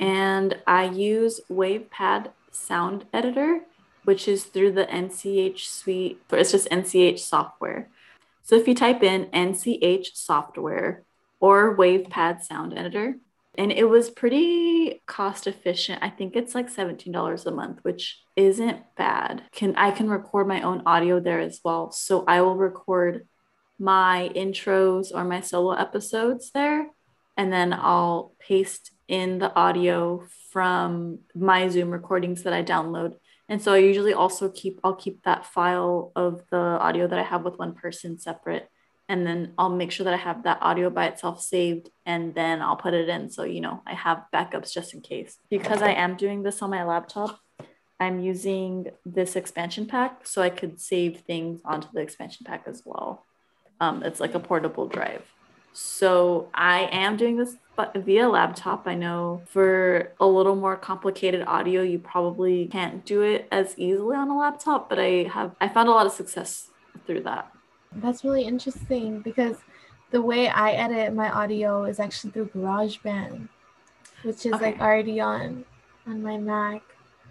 and 0.00 0.56
I 0.66 0.84
use 0.84 1.42
WavePad 1.50 2.30
sound 2.50 3.04
editor, 3.12 3.60
which 4.04 4.28
is 4.28 4.44
through 4.44 4.72
the 4.72 4.86
NCH 4.86 5.60
suite. 5.60 6.20
Or 6.30 6.38
it's 6.38 6.52
just 6.52 6.68
NCH 6.70 7.18
software. 7.18 7.88
So 8.42 8.56
if 8.56 8.68
you 8.68 8.74
type 8.74 9.02
in 9.02 9.26
NCH 9.26 10.14
software 10.14 11.04
or 11.40 11.76
WavePad 11.76 12.42
sound 12.42 12.76
editor, 12.76 13.16
and 13.56 13.70
it 13.70 13.84
was 13.84 14.10
pretty 14.10 15.00
cost 15.06 15.46
efficient. 15.46 16.02
I 16.02 16.10
think 16.10 16.34
it's 16.34 16.56
like 16.56 16.74
$17 16.74 17.46
a 17.46 17.50
month, 17.52 17.78
which 17.82 18.20
isn't 18.34 18.80
bad. 18.96 19.44
Can 19.52 19.76
I 19.76 19.92
can 19.92 20.10
record 20.10 20.48
my 20.48 20.62
own 20.62 20.82
audio 20.86 21.20
there 21.20 21.38
as 21.38 21.60
well. 21.64 21.92
So 21.92 22.24
I 22.26 22.40
will 22.40 22.56
record 22.56 23.28
my 23.78 24.30
intros 24.34 25.14
or 25.14 25.24
my 25.24 25.40
solo 25.40 25.72
episodes 25.72 26.50
there 26.52 26.88
and 27.36 27.52
then 27.52 27.72
I'll 27.72 28.34
paste 28.38 28.92
in 29.08 29.38
the 29.38 29.54
audio 29.54 30.24
from 30.50 31.20
my 31.34 31.68
Zoom 31.68 31.90
recordings 31.90 32.44
that 32.44 32.52
I 32.52 32.62
download. 32.62 33.14
And 33.54 33.62
so 33.62 33.72
I 33.72 33.78
usually 33.78 34.12
also 34.12 34.48
keep 34.48 34.80
I'll 34.82 34.96
keep 34.96 35.22
that 35.22 35.46
file 35.46 36.10
of 36.16 36.42
the 36.50 36.56
audio 36.56 37.06
that 37.06 37.20
I 37.20 37.22
have 37.22 37.44
with 37.44 37.56
one 37.56 37.72
person 37.72 38.18
separate 38.18 38.68
and 39.08 39.24
then 39.24 39.52
I'll 39.56 39.70
make 39.70 39.92
sure 39.92 40.02
that 40.02 40.12
I 40.12 40.16
have 40.16 40.42
that 40.42 40.58
audio 40.60 40.90
by 40.90 41.06
itself 41.06 41.40
saved 41.40 41.88
and 42.04 42.34
then 42.34 42.60
I'll 42.60 42.74
put 42.74 42.94
it 42.94 43.08
in 43.08 43.30
so 43.30 43.44
you 43.44 43.60
know 43.60 43.80
I 43.86 43.94
have 43.94 44.24
backups 44.34 44.72
just 44.72 44.92
in 44.92 45.02
case. 45.02 45.38
Because 45.50 45.82
I 45.82 45.92
am 45.92 46.16
doing 46.16 46.42
this 46.42 46.62
on 46.62 46.70
my 46.70 46.82
laptop, 46.82 47.38
I'm 48.00 48.18
using 48.18 48.88
this 49.06 49.36
expansion 49.36 49.86
pack 49.86 50.26
so 50.26 50.42
I 50.42 50.50
could 50.50 50.80
save 50.80 51.20
things 51.20 51.60
onto 51.64 51.86
the 51.94 52.00
expansion 52.00 52.44
pack 52.44 52.64
as 52.66 52.82
well. 52.84 53.24
Um, 53.80 54.02
it's 54.02 54.18
like 54.18 54.34
a 54.34 54.40
portable 54.40 54.88
drive. 54.88 55.22
So 55.74 56.48
I 56.54 56.88
am 56.92 57.16
doing 57.16 57.36
this 57.36 57.56
but 57.76 57.92
via 57.96 58.28
laptop. 58.28 58.86
I 58.86 58.94
know 58.94 59.42
for 59.46 60.12
a 60.20 60.26
little 60.26 60.54
more 60.54 60.76
complicated 60.76 61.44
audio, 61.46 61.82
you 61.82 61.98
probably 61.98 62.66
can't 62.66 63.04
do 63.04 63.22
it 63.22 63.48
as 63.50 63.76
easily 63.76 64.16
on 64.16 64.30
a 64.30 64.38
laptop, 64.38 64.88
but 64.88 65.00
I 65.00 65.28
have 65.32 65.56
I 65.60 65.68
found 65.68 65.88
a 65.88 65.92
lot 65.92 66.06
of 66.06 66.12
success 66.12 66.70
through 67.06 67.22
that. 67.22 67.50
That's 67.96 68.24
really 68.24 68.44
interesting 68.44 69.20
because 69.20 69.56
the 70.12 70.22
way 70.22 70.48
I 70.48 70.72
edit 70.72 71.12
my 71.12 71.28
audio 71.28 71.84
is 71.84 71.98
actually 71.98 72.30
through 72.30 72.50
GarageBand, 72.54 73.48
which 74.22 74.46
is 74.46 74.52
okay. 74.52 74.66
like 74.66 74.80
already 74.80 75.20
on 75.20 75.64
on 76.06 76.22
my 76.22 76.38
Mac. 76.38 76.82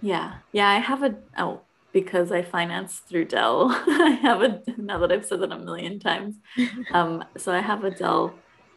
Yeah. 0.01 0.35
Yeah, 0.51 0.69
I 0.69 0.79
have 0.79 1.03
a 1.03 1.15
oh 1.37 1.61
because 1.93 2.31
I 2.31 2.41
finance 2.41 2.97
through 2.97 3.25
Dell. 3.25 3.69
I 3.87 4.19
have 4.21 4.41
a 4.41 4.61
now 4.77 4.97
that 4.99 5.11
I've 5.11 5.25
said 5.25 5.41
that 5.41 5.51
a 5.51 5.59
million 5.59 5.99
times. 5.99 6.35
um, 6.91 7.23
so 7.37 7.53
I 7.53 7.61
have 7.61 7.83
a 7.83 7.91
Dell 7.91 8.33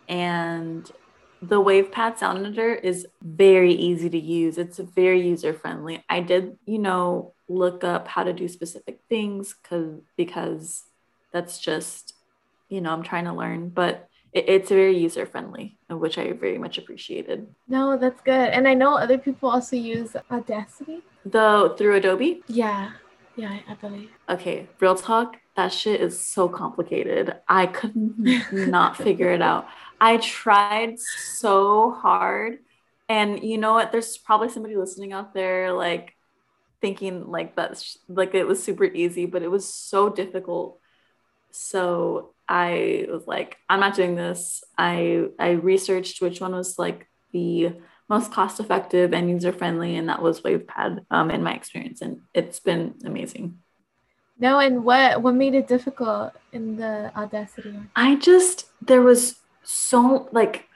and 0.08 0.90
the 1.42 1.60
WavePad 1.60 2.18
sound 2.18 2.46
editor 2.46 2.74
is 2.74 3.06
very 3.22 3.72
easy 3.72 4.08
to 4.08 4.18
use. 4.18 4.58
It's 4.58 4.78
very 4.78 5.26
user 5.26 5.52
friendly. 5.52 6.02
I 6.08 6.20
did, 6.20 6.56
you 6.66 6.78
know, 6.78 7.34
look 7.48 7.84
up 7.84 8.08
how 8.08 8.24
to 8.24 8.32
do 8.32 8.48
specific 8.48 9.00
things 9.08 9.54
because 9.62 10.00
because 10.16 10.84
that's 11.32 11.58
just 11.58 12.14
you 12.68 12.80
know 12.80 12.90
i'm 12.90 13.02
trying 13.02 13.24
to 13.24 13.32
learn 13.32 13.68
but 13.68 14.08
it's 14.32 14.68
very 14.68 14.98
user 14.98 15.24
friendly 15.24 15.78
which 15.88 16.18
i 16.18 16.32
very 16.32 16.58
much 16.58 16.76
appreciated 16.76 17.46
no 17.68 17.96
that's 17.96 18.20
good 18.22 18.48
and 18.50 18.66
i 18.66 18.74
know 18.74 18.96
other 18.96 19.16
people 19.16 19.48
also 19.48 19.76
use 19.76 20.16
audacity 20.30 21.02
the 21.24 21.74
through 21.78 21.94
adobe 21.94 22.42
yeah 22.48 22.92
yeah 23.36 23.58
i 23.68 23.74
believe. 23.74 24.10
Okay 24.28 24.68
real 24.80 24.94
talk 24.94 25.36
that 25.56 25.72
shit 25.72 26.00
is 26.02 26.22
so 26.22 26.48
complicated. 26.48 27.34
I 27.48 27.66
could 27.66 27.96
not 28.52 28.96
figure 29.02 29.30
it 29.30 29.42
out. 29.42 29.66
I 30.00 30.18
tried 30.18 30.98
so 31.00 31.92
hard 31.92 32.58
and 33.08 33.42
you 33.42 33.56
know 33.56 33.72
what? 33.72 33.90
There's 33.90 34.18
probably 34.18 34.50
somebody 34.50 34.76
listening 34.76 35.12
out 35.12 35.32
there 35.32 35.72
like 35.72 36.14
thinking 36.82 37.30
like 37.30 37.56
that's 37.56 37.96
like 38.06 38.34
it 38.34 38.46
was 38.46 38.62
super 38.62 38.84
easy 38.84 39.24
but 39.24 39.42
it 39.42 39.50
was 39.50 39.72
so 39.72 40.10
difficult. 40.10 40.78
So 41.52 42.34
I 42.46 43.06
was 43.08 43.26
like, 43.26 43.56
I'm 43.68 43.80
not 43.80 43.96
doing 43.96 44.14
this. 44.14 44.62
I 44.76 45.28
I 45.38 45.52
researched 45.52 46.20
which 46.20 46.40
one 46.40 46.52
was 46.52 46.78
like 46.78 47.08
the 47.32 47.76
most 48.08 48.32
cost 48.32 48.60
effective 48.60 49.12
and 49.12 49.28
user 49.28 49.52
friendly, 49.52 49.96
and 49.96 50.08
that 50.08 50.22
was 50.22 50.40
WavePad 50.40 51.04
um, 51.10 51.30
in 51.30 51.42
my 51.42 51.54
experience, 51.54 52.00
and 52.00 52.20
it's 52.34 52.60
been 52.60 52.94
amazing. 53.04 53.58
No, 54.38 54.58
and 54.58 54.84
what 54.84 55.22
what 55.22 55.34
made 55.34 55.54
it 55.54 55.66
difficult 55.66 56.32
in 56.52 56.76
the 56.76 57.10
Audacity? 57.16 57.78
I 57.94 58.16
just 58.16 58.66
there 58.80 59.02
was 59.02 59.36
so 59.64 60.28
like, 60.32 60.66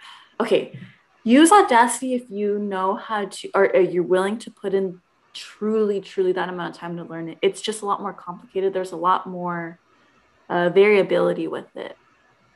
okay, 0.40 0.78
use 1.24 1.52
Audacity 1.52 2.14
if 2.14 2.30
you 2.30 2.58
know 2.58 2.96
how 2.96 3.26
to, 3.26 3.50
or, 3.54 3.64
or 3.76 3.80
you're 3.80 4.02
willing 4.02 4.38
to 4.38 4.50
put 4.50 4.74
in 4.74 5.00
truly, 5.32 6.00
truly 6.00 6.32
that 6.32 6.48
amount 6.48 6.74
of 6.74 6.80
time 6.80 6.96
to 6.96 7.04
learn 7.04 7.28
it. 7.28 7.38
It's 7.42 7.60
just 7.60 7.82
a 7.82 7.86
lot 7.86 8.00
more 8.00 8.12
complicated. 8.12 8.72
There's 8.72 8.92
a 8.92 8.96
lot 8.96 9.26
more 9.26 9.78
uh, 10.48 10.70
variability 10.70 11.46
with 11.46 11.76
it. 11.76 11.96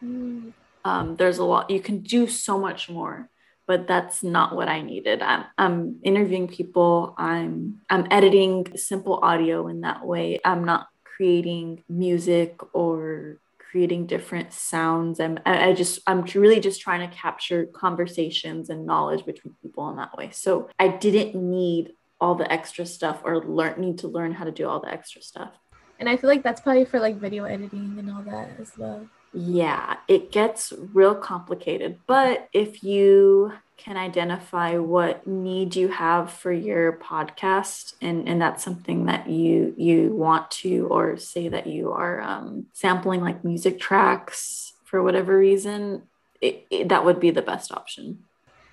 Mm. 0.03 0.53
Um, 0.85 1.17
there's 1.17 1.39
a 1.39 1.45
lot, 1.45 1.71
you 1.71 1.81
can 1.81 2.01
do 2.01 2.27
so 2.27 2.59
much 2.59 2.91
more, 2.91 3.31
but 3.67 3.87
that's 3.87 4.23
not 4.23 4.55
what 4.55 4.69
I 4.69 4.83
needed. 4.83 5.23
I'm, 5.23 5.45
I'm 5.57 5.99
interviewing 6.03 6.49
people, 6.49 7.15
I'm, 7.19 7.81
I'm 7.89 8.07
editing 8.11 8.77
simple 8.77 9.21
audio 9.23 9.69
in 9.69 9.83
that 9.83 10.05
way. 10.05 10.41
I'm 10.45 10.65
not 10.65 10.89
creating 11.05 11.85
music 11.89 12.59
or 12.75 13.39
creating 13.71 14.07
different 14.07 14.53
sounds. 14.53 15.19
I'm, 15.19 15.39
I, 15.45 15.69
I 15.71 15.73
just, 15.73 16.01
I'm 16.07 16.23
really 16.35 16.61
just 16.61 16.81
trying 16.81 17.09
to 17.09 17.17
capture 17.17 17.67
conversations 17.67 18.71
and 18.71 18.87
knowledge 18.87 19.25
between 19.25 19.55
people 19.63 19.89
in 19.91 19.97
that 19.97 20.17
way. 20.17 20.31
So 20.33 20.69
I 20.79 20.89
didn't 20.89 21.35
need 21.35 21.93
all 22.21 22.35
the 22.35 22.51
extra 22.53 22.87
stuff 22.87 23.21
or 23.25 23.45
learn 23.45 23.81
need 23.81 23.99
to 23.99 24.09
learn 24.09 24.33
how 24.33 24.45
to 24.45 24.53
do 24.53 24.69
all 24.69 24.81
the 24.81 24.93
extra 24.93 25.21
stuff. 25.23 25.53
And 25.99 26.09
I 26.09 26.17
feel 26.17 26.31
like 26.31 26.43
that's 26.43 26.61
probably 26.61 26.85
for 26.85 27.01
like 27.01 27.17
video 27.17 27.45
editing 27.45 27.97
and 27.99 28.11
all 28.11 28.23
that 28.23 28.51
as 28.61 28.73
well. 28.77 29.09
Yeah, 29.35 29.97
it 30.09 30.31
gets 30.31 30.73
real 30.93 31.15
complicated. 31.15 31.99
But 32.07 32.49
if 32.53 32.85
you 32.85 33.53
can 33.77 33.97
identify 33.97 34.79
what 34.79 35.27
need 35.27 35.75
you 35.75 35.89
have 35.89 36.33
for 36.33 36.53
your 36.53 36.93
podcast 36.93 37.95
and, 38.01 38.29
and 38.29 38.41
that's 38.41 38.63
something 38.63 39.07
that 39.07 39.29
you 39.29 39.75
you 39.77 40.15
want 40.15 40.49
to 40.49 40.87
or 40.87 41.17
say 41.17 41.49
that 41.49 41.67
you 41.67 41.91
are 41.91 42.21
um, 42.23 42.67
sampling 42.73 43.21
like 43.21 43.45
music 43.45 43.81
tracks 43.81 44.75
for 44.85 45.03
whatever 45.03 45.37
reason 45.37 46.03
it, 46.41 46.65
it, 46.71 46.89
that 46.89 47.05
would 47.05 47.19
be 47.19 47.31
the 47.31 47.43
best 47.43 47.73
option 47.73 48.21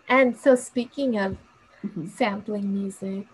and 0.07 0.37
so 0.37 0.55
speaking 0.55 1.17
of 1.17 1.35
mm-hmm. 1.83 2.07
sampling 2.07 2.71
music 2.71 3.25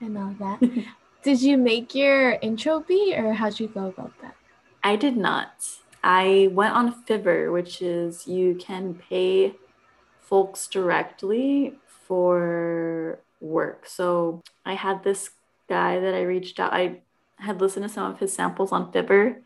and 0.00 0.16
all 0.16 0.34
that 0.38 0.60
Did 1.22 1.42
you 1.42 1.58
make 1.58 1.94
your 1.94 2.38
intro 2.40 2.80
beat 2.80 3.18
or 3.18 3.32
how'd 3.34 3.58
you 3.58 3.68
go 3.68 3.86
about 3.88 4.12
that? 4.22 4.36
I 4.84 4.96
did 4.96 5.16
not. 5.16 5.50
I 6.02 6.48
went 6.52 6.74
on 6.74 7.04
Fiverr, 7.04 7.52
which 7.52 7.82
is 7.82 8.26
you 8.26 8.54
can 8.54 8.94
pay 8.94 9.54
folks 10.20 10.66
directly 10.66 11.74
for 12.06 13.20
work. 13.40 13.86
So 13.86 14.42
I 14.64 14.74
had 14.74 15.02
this 15.02 15.30
guy 15.68 16.00
that 16.00 16.14
I 16.14 16.22
reached 16.22 16.60
out. 16.60 16.72
I 16.72 17.00
had 17.36 17.60
listened 17.60 17.84
to 17.84 17.88
some 17.88 18.10
of 18.10 18.18
his 18.18 18.32
samples 18.32 18.72
on 18.72 18.92
Fiverr 18.92 19.36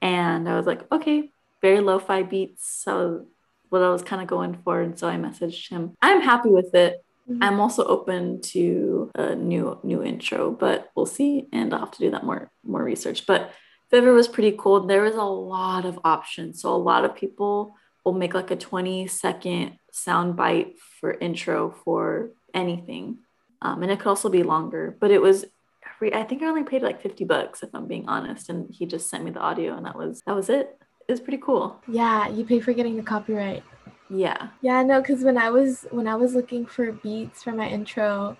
and 0.00 0.48
I 0.48 0.56
was 0.56 0.66
like, 0.66 0.90
okay, 0.92 1.30
very 1.60 1.80
lo-fi 1.80 2.22
beats. 2.22 2.66
So 2.66 3.26
what 3.68 3.82
I 3.82 3.90
was 3.90 4.02
kind 4.02 4.20
of 4.20 4.28
going 4.28 4.58
for. 4.64 4.80
And 4.80 4.98
so 4.98 5.08
I 5.08 5.16
messaged 5.16 5.70
him. 5.70 5.94
I'm 6.02 6.20
happy 6.20 6.50
with 6.50 6.74
it. 6.74 7.04
Mm-hmm. 7.30 7.42
I'm 7.42 7.60
also 7.60 7.84
open 7.84 8.42
to 8.42 9.10
a 9.14 9.34
new 9.34 9.78
new 9.84 10.02
intro, 10.02 10.50
but 10.50 10.90
we'll 10.94 11.06
see. 11.06 11.48
And 11.52 11.72
I'll 11.72 11.80
have 11.80 11.92
to 11.92 12.00
do 12.00 12.10
that 12.10 12.24
more 12.24 12.50
more 12.64 12.82
research. 12.82 13.26
But 13.26 13.52
Fiverr 13.92 14.14
was 14.14 14.28
pretty 14.28 14.56
cool. 14.58 14.86
There 14.86 15.02
was 15.02 15.14
a 15.14 15.22
lot 15.22 15.84
of 15.84 15.98
options. 16.04 16.60
So 16.62 16.74
a 16.74 16.76
lot 16.76 17.04
of 17.04 17.14
people 17.14 17.76
will 18.04 18.14
make 18.14 18.34
like 18.34 18.50
a 18.50 18.56
20 18.56 19.06
second 19.06 19.78
sound 19.92 20.36
bite 20.36 20.78
for 21.00 21.12
intro 21.12 21.74
for 21.84 22.30
anything. 22.54 23.18
Um, 23.60 23.82
and 23.82 23.92
it 23.92 23.98
could 23.98 24.08
also 24.08 24.28
be 24.28 24.42
longer, 24.42 24.96
but 24.98 25.10
it 25.10 25.20
was 25.20 25.44
I 26.12 26.24
think 26.24 26.42
I 26.42 26.46
only 26.46 26.64
paid 26.64 26.82
like 26.82 27.00
50 27.00 27.24
bucks 27.26 27.62
if 27.62 27.70
I'm 27.74 27.86
being 27.86 28.08
honest. 28.08 28.48
And 28.48 28.68
he 28.74 28.86
just 28.86 29.08
sent 29.08 29.24
me 29.24 29.30
the 29.30 29.38
audio 29.38 29.76
and 29.76 29.86
that 29.86 29.96
was 29.96 30.20
that 30.26 30.34
was 30.34 30.48
it. 30.48 30.76
It 31.06 31.12
was 31.12 31.20
pretty 31.20 31.38
cool. 31.38 31.80
Yeah, 31.86 32.28
you 32.28 32.44
pay 32.44 32.58
for 32.58 32.72
getting 32.72 32.96
the 32.96 33.02
copyright. 33.02 33.62
Yeah. 34.10 34.48
Yeah, 34.60 34.82
no, 34.82 35.00
because 35.00 35.22
when 35.22 35.38
I 35.38 35.50
was 35.50 35.86
when 35.90 36.08
I 36.08 36.16
was 36.16 36.34
looking 36.34 36.66
for 36.66 36.92
beats 36.92 37.42
for 37.42 37.52
my 37.52 37.68
intro, 37.68 38.36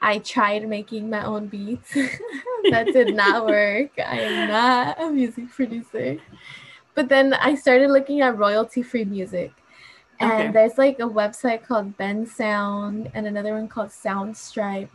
I 0.00 0.18
tried 0.18 0.68
making 0.68 1.10
my 1.10 1.24
own 1.24 1.46
beats. 1.46 1.94
that 2.70 2.86
did 2.86 3.14
not 3.14 3.46
work. 3.46 3.90
I 3.98 4.20
am 4.20 4.48
not 4.48 5.00
a 5.00 5.10
music 5.10 5.50
producer. 5.50 6.18
But 6.94 7.08
then 7.08 7.34
I 7.34 7.54
started 7.54 7.90
looking 7.90 8.20
at 8.20 8.36
royalty 8.36 8.82
free 8.82 9.04
music. 9.04 9.52
And 10.20 10.32
okay. 10.32 10.52
there's 10.52 10.78
like 10.78 10.98
a 10.98 11.08
website 11.08 11.64
called 11.64 11.96
Bensound 11.96 13.10
and 13.14 13.26
another 13.26 13.54
one 13.54 13.68
called 13.68 13.90
Soundstripe. 13.90 14.88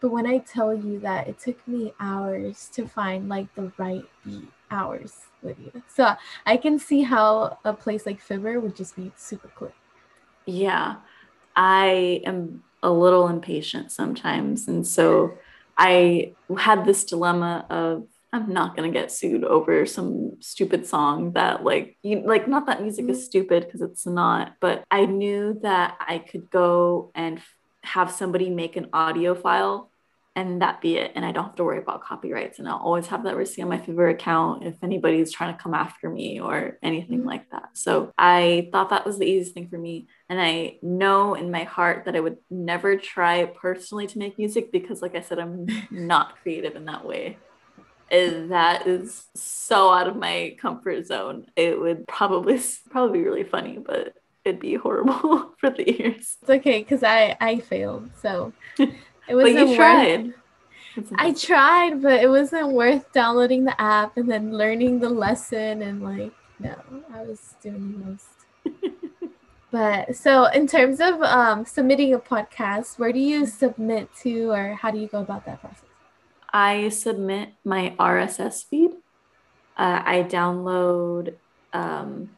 But 0.00 0.10
when 0.10 0.26
I 0.26 0.38
tell 0.38 0.74
you 0.74 0.98
that 1.00 1.28
it 1.28 1.38
took 1.38 1.66
me 1.68 1.92
hours 2.00 2.68
to 2.72 2.88
find 2.88 3.28
like 3.28 3.54
the 3.54 3.70
right 3.76 4.04
beat, 4.24 4.48
hours 4.70 5.26
with 5.42 5.58
you. 5.58 5.82
So 5.86 6.14
I 6.46 6.56
can 6.56 6.78
see 6.78 7.02
how 7.02 7.58
a 7.64 7.72
place 7.72 8.06
like 8.06 8.26
Fiverr 8.26 8.60
would 8.60 8.74
just 8.74 8.96
be 8.96 9.12
super 9.16 9.48
quick. 9.48 9.74
Yeah. 10.46 10.96
I 11.54 12.22
am 12.24 12.62
a 12.82 12.90
little 12.90 13.28
impatient 13.28 13.92
sometimes. 13.92 14.68
And 14.68 14.86
so 14.86 15.34
I 15.76 16.34
had 16.58 16.84
this 16.84 17.04
dilemma 17.04 17.66
of 17.70 18.06
I'm 18.34 18.50
not 18.52 18.74
gonna 18.76 18.90
get 18.90 19.12
sued 19.12 19.44
over 19.44 19.84
some 19.84 20.40
stupid 20.40 20.86
song 20.86 21.32
that 21.32 21.64
like 21.64 21.98
you 22.02 22.22
like 22.26 22.48
not 22.48 22.66
that 22.66 22.80
music 22.82 23.08
is 23.10 23.24
stupid 23.24 23.64
because 23.66 23.82
it's 23.82 24.06
not, 24.06 24.54
but 24.60 24.84
I 24.90 25.04
knew 25.04 25.58
that 25.62 25.96
I 26.00 26.18
could 26.18 26.50
go 26.50 27.10
and 27.14 27.38
f- 27.38 27.54
have 27.82 28.10
somebody 28.10 28.48
make 28.48 28.76
an 28.76 28.88
audio 28.94 29.34
file 29.34 29.90
and 30.34 30.62
that 30.62 30.80
be 30.80 30.96
it. 30.96 31.12
And 31.14 31.26
I 31.26 31.32
don't 31.32 31.44
have 31.44 31.56
to 31.56 31.64
worry 31.64 31.76
about 31.76 32.02
copyrights. 32.02 32.58
And 32.58 32.66
I'll 32.66 32.78
always 32.78 33.06
have 33.08 33.24
that 33.24 33.36
receipt 33.36 33.60
on 33.64 33.68
my 33.68 33.76
Fiverr 33.76 34.10
account 34.10 34.64
if 34.64 34.76
anybody's 34.82 35.30
trying 35.30 35.54
to 35.54 35.62
come 35.62 35.74
after 35.74 36.08
me 36.08 36.40
or 36.40 36.78
anything 36.82 37.20
Mhm. 37.20 37.26
like 37.26 37.50
that. 37.50 37.68
So 37.74 38.12
I 38.16 38.70
thought 38.72 38.88
that 38.90 39.04
was 39.04 39.18
the 39.18 39.26
easiest 39.26 39.52
thing 39.52 39.68
for 39.68 39.76
me. 39.76 40.06
And 40.32 40.40
I 40.40 40.78
know 40.80 41.34
in 41.34 41.50
my 41.50 41.64
heart 41.64 42.06
that 42.06 42.16
I 42.16 42.20
would 42.20 42.38
never 42.48 42.96
try 42.96 43.44
personally 43.44 44.06
to 44.06 44.18
make 44.18 44.38
music 44.38 44.72
because, 44.72 45.02
like 45.02 45.14
I 45.14 45.20
said, 45.20 45.38
I'm 45.38 45.66
not 45.90 46.40
creative 46.40 46.74
in 46.74 46.86
that 46.86 47.04
way. 47.04 47.36
And 48.10 48.50
that 48.50 48.86
is 48.86 49.26
so 49.34 49.92
out 49.92 50.08
of 50.08 50.16
my 50.16 50.56
comfort 50.58 51.06
zone. 51.06 51.48
It 51.54 51.78
would 51.78 52.08
probably 52.08 52.58
probably 52.90 53.18
be 53.18 53.24
really 53.26 53.44
funny, 53.44 53.76
but 53.76 54.14
it'd 54.42 54.58
be 54.58 54.74
horrible 54.76 55.52
for 55.60 55.68
the 55.68 56.00
ears. 56.00 56.38
It's 56.40 56.48
okay 56.48 56.78
because 56.78 57.02
I 57.02 57.36
I 57.38 57.58
failed, 57.58 58.08
so 58.22 58.54
it 58.78 59.34
wasn't 59.34 59.58
you 59.58 59.66
worth. 59.66 59.76
tried. 59.76 60.34
I 61.14 61.34
tried, 61.34 62.00
but 62.00 62.22
it 62.22 62.28
wasn't 62.28 62.72
worth 62.72 63.12
downloading 63.12 63.64
the 63.64 63.78
app 63.78 64.16
and 64.16 64.30
then 64.30 64.56
learning 64.56 65.00
the 65.00 65.10
lesson 65.10 65.82
and 65.82 66.02
like 66.02 66.32
no, 66.58 66.74
I 67.12 67.20
was 67.20 67.54
doing 67.62 67.92
the 67.92 68.06
most. 68.06 68.31
But 69.72 70.14
so 70.14 70.44
in 70.44 70.66
terms 70.66 71.00
of 71.00 71.20
um, 71.22 71.64
submitting 71.64 72.14
a 72.14 72.18
podcast, 72.18 72.98
where 72.98 73.12
do 73.12 73.18
you 73.18 73.46
submit 73.46 74.08
to, 74.22 74.50
or 74.50 74.74
how 74.74 74.90
do 74.90 74.98
you 74.98 75.08
go 75.08 75.20
about 75.20 75.46
that 75.46 75.60
process? 75.60 75.88
I 76.52 76.90
submit 76.90 77.54
my 77.64 77.94
RSS 77.98 78.68
feed. 78.68 78.92
Uh, 79.76 80.02
I 80.04 80.22
download 80.28 81.34
um, 81.72 82.30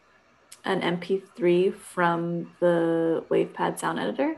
an 0.65 0.81
MP3 0.81 1.75
from 1.75 2.53
the 2.61 3.25
WavePad 3.29 3.81
sound 3.81 3.99
editor, 3.99 4.37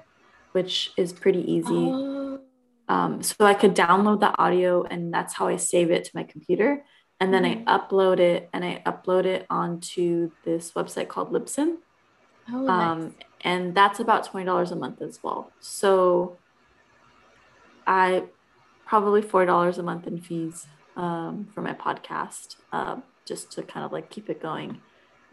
which 0.53 0.93
is 0.97 1.13
pretty 1.13 1.45
easy. 1.53 1.91
Oh, 1.93 2.41
Um, 2.89 3.23
so 3.23 3.45
I 3.45 3.55
could 3.55 3.75
download 3.77 4.21
the 4.21 4.33
audio, 4.39 4.85
and 4.85 5.13
that's 5.13 5.35
how 5.35 5.49
I 5.49 5.57
save 5.57 5.91
it 5.91 6.05
to 6.05 6.11
my 6.15 6.23
computer. 6.23 6.85
And 7.21 7.35
then 7.35 7.45
Mhm. 7.45 7.65
I 7.67 7.79
upload 7.79 8.19
it, 8.21 8.49
and 8.53 8.65
I 8.65 8.83
upload 8.87 9.25
it 9.27 9.45
onto 9.51 10.31
this 10.45 10.73
website 10.73 11.09
called 11.09 11.33
Libsyn. 11.33 11.79
Oh, 12.53 12.61
nice. 12.63 12.91
um, 12.91 13.15
and 13.43 13.75
that's 13.75 14.01
about 14.01 14.25
twenty 14.27 14.47
dollars 14.47 14.71
a 14.73 14.77
month 14.77 15.01
as 15.03 15.21
well. 15.23 15.53
So 15.61 16.37
I 17.87 18.25
probably 18.87 19.23
four 19.23 19.45
dollars 19.47 19.79
a 19.79 19.83
month 19.83 20.07
in 20.07 20.21
fees 20.21 20.67
um, 20.97 21.49
for 21.55 21.61
my 21.63 21.73
podcast, 21.73 22.57
uh, 22.73 22.97
just 23.25 23.53
to 23.53 23.63
kind 23.63 23.85
of 23.85 23.93
like 23.93 24.11
keep 24.11 24.29
it 24.31 24.41
going. 24.41 24.81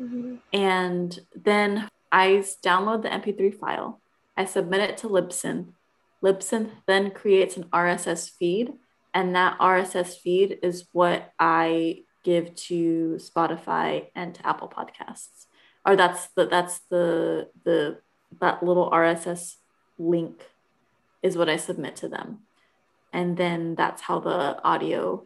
Mhm. 0.02 0.40
And 0.52 1.20
then 1.36 1.88
I 2.12 2.44
download 2.64 3.02
the 3.04 3.10
MP3 3.10 3.52
file. 3.52 4.02
I 4.36 4.46
submit 4.46 4.82
it 4.82 4.98
to 4.98 5.08
Libsyn. 5.08 5.74
Libsyn 6.24 6.72
then 6.88 7.12
creates 7.12 7.58
an 7.58 7.66
RSS 7.72 8.30
feed, 8.30 8.74
and 9.14 9.36
that 9.36 9.58
RSS 9.60 10.16
feed 10.18 10.60
is 10.64 10.86
what 10.94 11.34
I 11.40 12.04
give 12.24 12.56
to 12.56 13.18
Spotify 13.20 14.08
and 14.16 14.34
to 14.36 14.48
Apple 14.48 14.70
Podcasts. 14.70 15.48
Or 15.86 15.96
that's 15.96 16.28
the 16.28 16.46
that's 16.46 16.80
the 16.90 17.50
the 17.66 18.00
that 18.40 18.64
little 18.64 18.90
RSS 18.90 19.56
link 19.98 20.44
is 21.22 21.38
what 21.38 21.50
I 21.50 21.58
submit 21.58 21.96
to 21.98 22.08
them. 22.08 22.40
And 23.12 23.38
then 23.38 23.76
that's 23.76 24.04
how 24.04 24.20
the 24.20 24.62
audio 24.64 25.26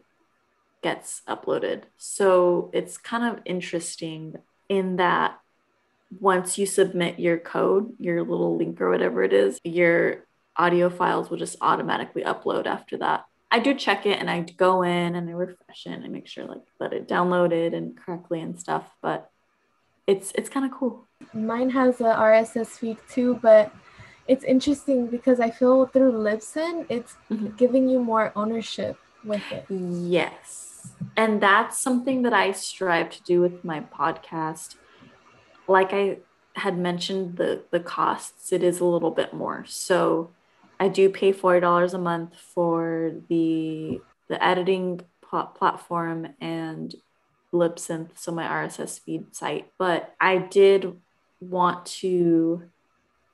gets 0.82 1.22
uploaded. 1.28 1.84
So 1.96 2.70
it's 2.72 2.98
kind 2.98 3.24
of 3.24 3.42
interesting 3.44 4.34
in 4.68 4.96
that 4.96 5.38
once 6.20 6.58
you 6.58 6.66
submit 6.66 7.18
your 7.18 7.38
code, 7.38 7.92
your 7.98 8.22
little 8.22 8.56
link 8.56 8.80
or 8.80 8.90
whatever 8.90 9.22
it 9.22 9.32
is, 9.32 9.58
your 9.64 10.24
audio 10.56 10.90
files 10.90 11.30
will 11.30 11.38
just 11.38 11.56
automatically 11.60 12.22
upload 12.22 12.66
after 12.66 12.98
that. 12.98 13.24
I 13.50 13.60
do 13.60 13.74
check 13.74 14.04
it 14.06 14.18
and 14.18 14.30
I 14.30 14.40
go 14.40 14.82
in 14.82 15.14
and 15.14 15.28
I 15.28 15.32
refresh 15.32 15.86
it 15.86 15.92
and 15.92 16.04
I 16.04 16.08
make 16.08 16.26
sure 16.26 16.44
like 16.44 16.62
that 16.80 16.92
it 16.92 17.08
downloaded 17.08 17.74
and 17.74 17.96
correctly 17.96 18.40
and 18.40 18.58
stuff, 18.58 18.84
but 19.00 19.30
it's 20.12 20.32
it's 20.38 20.48
kind 20.48 20.66
of 20.66 20.72
cool. 20.78 21.04
Mine 21.34 21.70
has 21.70 22.00
a 22.00 22.10
RSS 22.30 22.70
feed 22.80 22.98
too, 23.14 23.38
but 23.48 23.70
it's 24.26 24.44
interesting 24.44 25.06
because 25.06 25.38
I 25.40 25.50
feel 25.50 25.86
through 25.92 26.12
Libsyn, 26.12 26.74
it's 26.96 27.12
Mhm. 27.30 27.56
giving 27.62 27.84
you 27.92 27.98
more 28.12 28.26
ownership 28.34 28.96
with 29.24 29.42
it. 29.52 29.64
Yes. 29.68 30.94
And 31.16 31.40
that's 31.40 31.78
something 31.86 32.22
that 32.22 32.32
I 32.44 32.52
strive 32.52 33.08
to 33.16 33.22
do 33.22 33.40
with 33.40 33.64
my 33.64 33.80
podcast. 33.80 34.76
Like 35.76 35.90
I 35.92 36.18
had 36.64 36.76
mentioned 36.78 37.36
the 37.36 37.50
the 37.74 37.80
costs, 37.80 38.52
it 38.52 38.62
is 38.70 38.80
a 38.80 38.84
little 38.94 39.10
bit 39.20 39.30
more. 39.42 39.64
So 39.66 40.30
I 40.80 40.88
do 40.88 41.04
pay 41.20 41.32
$40 41.32 41.92
a 41.94 41.98
month 42.10 42.30
for 42.54 43.12
the 43.28 44.00
the 44.30 44.38
editing 44.50 45.00
pl- 45.26 45.50
platform 45.58 46.18
and 46.40 46.94
Libsyn, 47.52 48.10
so 48.14 48.32
my 48.32 48.44
RSS 48.44 49.00
feed 49.00 49.34
site. 49.34 49.70
But 49.78 50.14
I 50.20 50.38
did 50.38 50.96
want 51.40 51.86
to 51.86 52.64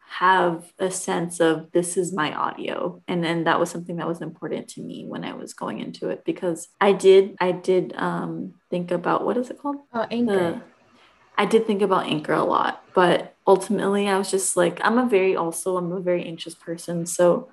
have 0.07 0.73
a 0.79 0.91
sense 0.91 1.41
of 1.41 1.73
this 1.73 1.97
is 1.97 2.13
my 2.13 2.33
audio 2.33 3.03
and 3.09 3.25
then 3.25 3.45
that 3.45 3.59
was 3.59 3.69
something 3.71 3.97
that 3.97 4.07
was 4.07 4.21
important 4.21 4.69
to 4.69 4.81
me 4.81 5.05
when 5.09 5.25
i 5.25 5.33
was 5.33 5.55
going 5.55 5.81
into 5.81 6.09
it 6.09 6.25
because 6.25 6.69
i 6.81 6.93
did 6.93 7.35
i 7.41 7.51
did 7.51 7.93
um 7.97 8.55
think 8.71 8.93
about 8.93 9.25
what 9.25 9.37
is 9.37 9.51
it 9.51 9.59
called 9.59 9.77
Oh, 9.93 10.07
Anchor. 10.11 10.33
the 10.33 10.63
I 11.37 11.47
did 11.47 11.67
think 11.67 11.83
about 11.83 12.07
Anchor 12.07 12.33
a 12.33 12.45
lot, 12.45 12.85
but 12.95 13.35
ultimately 13.47 14.09
I 14.09 14.17
was 14.19 14.31
just 14.31 14.57
like, 14.57 14.81
I'm 14.85 14.99
a 14.99 15.09
very 15.09 15.35
also 15.35 15.77
I'm 15.77 15.91
a 15.91 15.99
very 16.01 16.25
anxious 16.25 16.55
person. 16.55 17.07
So 17.07 17.49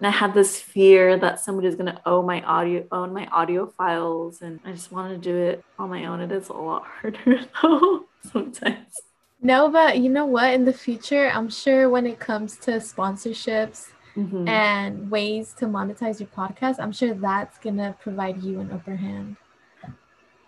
and 0.00 0.06
I 0.06 0.10
had 0.10 0.32
this 0.32 0.58
fear 0.58 1.18
that 1.18 1.40
somebody 1.40 1.68
somebody's 1.70 1.76
gonna 1.76 2.00
own 2.06 2.24
my 2.24 2.42
audio 2.42 2.86
own 2.90 3.12
my 3.12 3.26
audio 3.26 3.66
files 3.66 4.40
and 4.40 4.58
I 4.64 4.72
just 4.72 4.90
want 4.90 5.10
to 5.12 5.18
do 5.18 5.36
it 5.36 5.62
on 5.78 5.90
my 5.90 6.06
own. 6.06 6.20
It 6.20 6.32
is 6.32 6.48
a 6.48 6.54
lot 6.54 6.84
harder 6.84 7.40
though 7.62 8.06
sometimes. 8.32 8.96
No, 9.42 9.68
but 9.68 9.98
you 9.98 10.08
know 10.08 10.26
what? 10.26 10.52
In 10.54 10.64
the 10.64 10.72
future, 10.72 11.30
I'm 11.32 11.50
sure 11.50 11.88
when 11.90 12.06
it 12.06 12.18
comes 12.18 12.56
to 12.58 12.72
sponsorships 12.72 13.88
Mhm. 14.16 14.48
and 14.48 15.10
ways 15.10 15.54
to 15.58 15.66
monetize 15.66 16.18
your 16.18 16.28
podcast, 16.28 16.80
I'm 16.80 16.92
sure 16.92 17.14
that's 17.14 17.58
gonna 17.58 17.94
provide 18.00 18.42
you 18.42 18.58
an 18.60 18.72
upper 18.72 18.96
hand. 18.96 19.36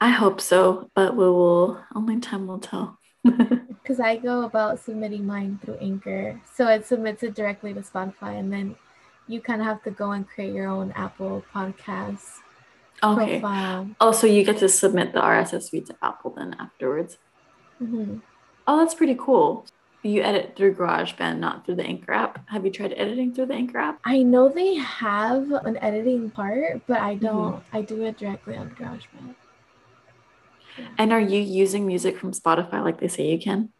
I 0.01 0.09
hope 0.09 0.41
so, 0.41 0.91
but 0.95 1.15
we 1.15 1.25
will 1.25 1.79
only 1.95 2.19
time 2.21 2.47
will 2.47 2.59
tell. 2.59 2.99
Because 3.83 3.99
I 4.01 4.17
go 4.17 4.45
about 4.45 4.79
submitting 4.79 5.27
mine 5.27 5.59
through 5.63 5.77
Anchor, 5.77 6.41
so 6.55 6.69
it 6.69 6.87
submits 6.87 7.23
it 7.23 7.35
directly 7.35 7.75
to 7.75 7.81
Spotify, 7.81 8.39
and 8.39 8.53
then 8.53 8.77
you 9.29 9.41
kind 9.41 9.61
of 9.61 9.67
have 9.67 9.83
to 9.85 9.91
go 9.91 10.13
and 10.13 10.29
create 10.29 10.55
your 10.55 10.69
own 10.69 10.93
Apple 10.93 11.45
Podcasts 11.55 12.39
okay. 13.03 13.41
profile. 13.41 13.89
Oh, 14.01 14.13
so 14.13 14.27
you 14.27 14.45
get 14.45 14.59
to 14.59 14.69
submit 14.69 15.13
the 15.13 15.21
RSS 15.21 15.71
feed 15.71 15.87
to 15.87 15.97
Apple 16.03 16.35
then 16.37 16.57
afterwards. 16.59 17.19
hmm 17.79 18.19
Oh, 18.67 18.79
that's 18.79 18.95
pretty 18.95 19.17
cool. 19.19 19.67
You 20.05 20.23
edit 20.23 20.55
through 20.57 20.75
GarageBand, 20.75 21.39
not 21.39 21.65
through 21.65 21.77
the 21.77 21.85
Anchor 21.85 22.13
app. 22.13 22.49
Have 22.49 22.65
you 22.65 22.71
tried 22.71 22.93
editing 22.97 23.35
through 23.35 23.47
the 23.47 23.55
Anchor 23.55 23.79
app? 23.79 23.99
I 24.05 24.23
know 24.23 24.49
they 24.49 24.75
have 24.75 25.51
an 25.51 25.77
editing 25.79 26.31
part, 26.31 26.83
but 26.87 27.01
I 27.01 27.15
don't. 27.17 27.63
I 27.73 27.83
do 27.83 28.03
it 28.05 28.19
directly 28.19 28.57
on 28.57 28.71
GarageBand. 28.71 29.35
And 30.99 31.13
are 31.13 31.21
you 31.21 31.41
using 31.41 31.87
music 31.87 32.19
from 32.19 32.33
Spotify 32.33 32.83
like 32.83 33.01
they 33.01 33.09
say 33.09 33.31
you 33.31 33.39
can? 33.39 33.71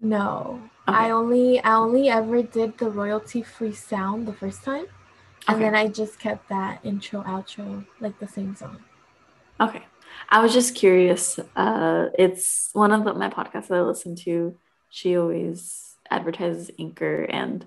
No, 0.00 0.60
Okay. 0.88 0.96
I 0.96 1.10
only 1.10 1.60
I 1.60 1.74
only 1.74 2.08
ever 2.08 2.42
did 2.42 2.78
the 2.78 2.88
royalty 2.90 3.42
free 3.42 3.72
sound 3.74 4.26
the 4.26 4.32
first 4.32 4.62
time, 4.62 4.86
and 5.46 5.56
Okay. 5.56 5.64
then 5.64 5.74
I 5.74 5.88
just 5.88 6.18
kept 6.18 6.48
that 6.48 6.80
intro 6.84 7.22
outro 7.22 7.84
like 8.00 8.18
the 8.18 8.28
same 8.28 8.54
song. 8.56 8.78
Okay. 9.60 9.82
I 10.30 10.40
was 10.40 10.52
just 10.52 10.74
curious. 10.74 11.38
Uh, 11.56 12.06
it's 12.18 12.70
one 12.72 12.92
of 12.92 13.04
the, 13.04 13.14
my 13.14 13.28
podcasts 13.28 13.68
that 13.68 13.78
I 13.78 13.82
listen 13.82 14.14
to. 14.24 14.56
She 14.90 15.16
always 15.16 15.94
advertises 16.10 16.70
Anchor, 16.78 17.24
and 17.24 17.64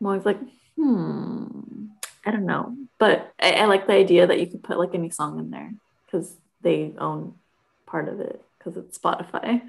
I'm 0.00 0.06
always 0.06 0.24
like, 0.24 0.38
hmm, 0.76 1.86
I 2.24 2.30
don't 2.30 2.46
know. 2.46 2.76
But 2.98 3.32
I, 3.40 3.52
I 3.52 3.64
like 3.66 3.86
the 3.86 3.94
idea 3.94 4.26
that 4.26 4.40
you 4.40 4.46
could 4.46 4.62
put 4.62 4.78
like 4.78 4.94
any 4.94 5.10
song 5.10 5.38
in 5.38 5.50
there 5.50 5.72
because 6.06 6.34
they 6.62 6.94
own 6.98 7.34
part 7.86 8.08
of 8.08 8.20
it 8.20 8.42
because 8.58 8.76
it's 8.76 8.98
Spotify. 8.98 9.62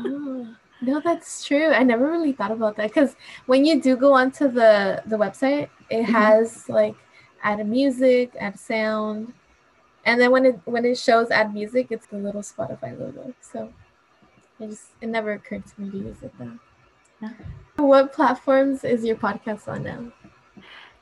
Oh, 0.00 0.46
no, 0.80 1.00
that's 1.00 1.44
true. 1.44 1.68
I 1.68 1.82
never 1.82 2.10
really 2.10 2.32
thought 2.32 2.50
about 2.50 2.76
that 2.76 2.88
because 2.88 3.16
when 3.46 3.64
you 3.64 3.80
do 3.80 3.96
go 3.96 4.12
onto 4.12 4.48
the 4.48 5.02
the 5.06 5.16
website, 5.16 5.68
it 5.90 6.04
Mhm. 6.04 6.12
has 6.12 6.68
like 6.68 6.94
add 7.42 7.60
a 7.60 7.64
music, 7.64 8.34
add 8.38 8.58
sound, 8.58 9.32
and 10.04 10.20
then 10.20 10.30
when 10.30 10.44
it 10.46 10.60
when 10.64 10.84
it 10.84 10.98
shows 10.98 11.30
add 11.30 11.52
music, 11.54 11.88
it's 11.90 12.06
the 12.06 12.18
little 12.18 12.42
Spotify 12.42 12.98
logo. 12.98 13.34
So 13.40 13.72
it 14.60 14.68
just 14.70 14.90
it 15.00 15.08
never 15.08 15.32
occurred 15.32 15.66
to 15.66 15.80
me 15.80 15.90
to 15.90 15.96
use 15.98 16.22
it 16.22 16.32
though. 16.38 16.58
Yeah. 17.20 17.32
What 17.76 18.12
platforms 18.12 18.84
is 18.84 19.04
your 19.04 19.16
podcast 19.16 19.68
on 19.68 19.82
now? 19.84 20.12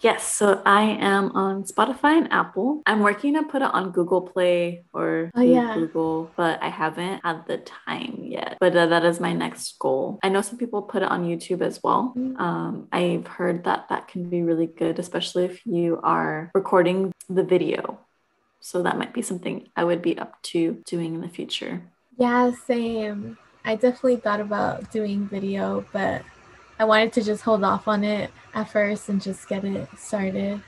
Yes, 0.00 0.26
so 0.28 0.60
I 0.66 0.82
am 1.00 1.32
on 1.32 1.64
Spotify 1.64 2.18
and 2.18 2.30
Apple. 2.30 2.82
I'm 2.86 3.00
working 3.00 3.34
to 3.34 3.42
put 3.44 3.62
it 3.62 3.70
on 3.72 3.92
Google 3.92 4.20
Play 4.20 4.84
or 4.92 5.30
Oh, 5.34 5.40
yeah. 5.40 5.74
Google, 5.74 6.30
but 6.36 6.62
I 6.62 6.68
haven't 6.68 7.24
had 7.24 7.46
the 7.46 7.58
time 7.58 8.20
yet. 8.22 8.58
But 8.60 8.76
uh, 8.76 8.86
that 8.86 9.04
is 9.04 9.20
my 9.20 9.32
next 9.32 9.78
goal. 9.78 10.18
I 10.22 10.28
know 10.28 10.42
some 10.42 10.58
people 10.58 10.82
put 10.82 11.02
it 11.02 11.08
on 11.10 11.24
YouTube 11.24 11.62
as 11.62 11.82
well. 11.82 12.12
Mm. 12.16 12.38
Um, 12.38 12.88
I've 12.92 13.26
heard 13.26 13.64
that 13.64 13.88
that 13.88 14.08
can 14.08 14.28
be 14.28 14.42
really 14.42 14.66
good, 14.66 14.98
especially 14.98 15.46
if 15.46 15.64
you 15.66 15.98
are 16.02 16.50
recording 16.54 17.12
the 17.28 17.42
video. 17.42 17.98
So 18.60 18.82
that 18.82 18.98
might 18.98 19.14
be 19.14 19.22
something 19.22 19.68
I 19.76 19.84
would 19.84 20.02
be 20.02 20.18
up 20.18 20.42
to 20.52 20.82
doing 20.86 21.14
in 21.14 21.20
the 21.22 21.28
future. 21.28 21.82
Yeah, 22.18 22.52
same. 22.66 23.38
I 23.64 23.74
definitely 23.76 24.16
thought 24.16 24.40
about 24.40 24.90
doing 24.92 25.26
video, 25.26 25.84
but 25.92 26.22
I 26.78 26.84
wanted 26.84 27.12
to 27.14 27.22
just 27.22 27.42
hold 27.42 27.64
off 27.64 27.88
on 27.88 28.04
it 28.04 28.30
at 28.54 28.70
first 28.70 29.08
and 29.08 29.20
just 29.20 29.48
get 29.48 29.64
it 29.64 29.88
started. 29.96 30.60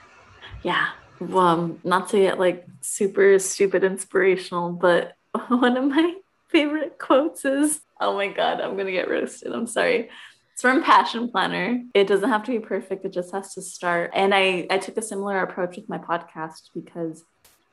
Yeah. 0.62 0.88
Well, 1.20 1.78
not 1.84 2.08
to 2.10 2.18
get 2.18 2.38
like 2.38 2.66
super 2.80 3.38
stupid 3.38 3.84
inspirational, 3.84 4.72
but 4.72 5.14
one 5.48 5.76
of 5.76 5.84
my 5.84 6.14
favorite 6.48 6.98
quotes 6.98 7.44
is, 7.44 7.80
oh 8.00 8.14
my 8.14 8.28
God, 8.28 8.60
I'm 8.60 8.74
going 8.74 8.86
to 8.86 8.92
get 8.92 9.10
roasted. 9.10 9.52
I'm 9.52 9.66
sorry. 9.66 10.08
It's 10.52 10.62
from 10.62 10.82
Passion 10.82 11.30
Planner. 11.30 11.82
It 11.94 12.06
doesn't 12.06 12.28
have 12.28 12.42
to 12.44 12.50
be 12.50 12.58
perfect, 12.58 13.04
it 13.04 13.12
just 13.12 13.32
has 13.32 13.54
to 13.54 13.62
start. 13.62 14.10
And 14.14 14.34
I, 14.34 14.66
I 14.70 14.78
took 14.78 14.96
a 14.96 15.02
similar 15.02 15.40
approach 15.40 15.76
with 15.76 15.88
my 15.88 15.98
podcast 15.98 16.70
because 16.74 17.22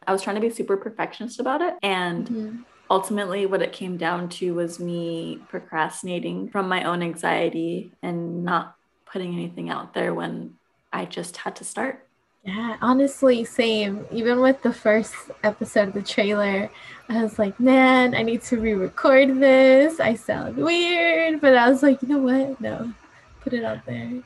I 0.06 0.12
was 0.12 0.22
trying 0.22 0.36
to 0.36 0.42
be 0.42 0.52
super 0.52 0.78
perfectionist 0.78 1.40
about 1.40 1.62
it. 1.62 1.76
And 1.82 2.28
Mhm. 2.28 2.64
Ultimately, 2.90 3.46
what 3.46 3.62
it 3.62 3.72
came 3.72 3.98
down 3.98 4.30
to 4.30 4.54
was 4.54 4.80
me 4.80 5.40
procrastinating 5.50 6.50
from 6.50 6.68
my 6.68 6.84
own 6.84 7.02
anxiety 7.02 7.92
and 8.02 8.44
not 8.44 8.76
putting 9.06 9.34
anything 9.34 9.70
out 9.70 9.94
there 9.94 10.14
when 10.14 10.56
I 10.92 11.06
just 11.06 11.38
had 11.38 11.56
to 11.58 11.64
start. 11.64 12.06
Yeah, 12.44 12.78
honestly, 12.80 13.44
same. 13.44 14.06
Even 14.12 14.40
with 14.40 14.62
the 14.62 14.72
first 14.72 15.16
episode 15.44 15.88
of 15.88 15.94
the 15.96 16.04
trailer, 16.04 16.70
I 17.10 17.24
was 17.24 17.40
like, 17.40 17.60
man, 17.60 18.14
I 18.14 18.22
need 18.22 18.44
to 18.44 18.60
re 18.60 18.74
record 18.74 19.40
this. 19.40 20.00
I 20.00 20.14
sound 20.14 20.58
weird. 20.58 21.42
But 21.42 21.58
I 21.58 21.68
was 21.70 21.82
like, 21.82 22.04
you 22.04 22.08
know 22.08 22.20
what? 22.20 22.62
No, 22.62 22.94
put 23.42 23.54
it 23.54 23.64
out 23.64 23.84
there. 23.88 24.22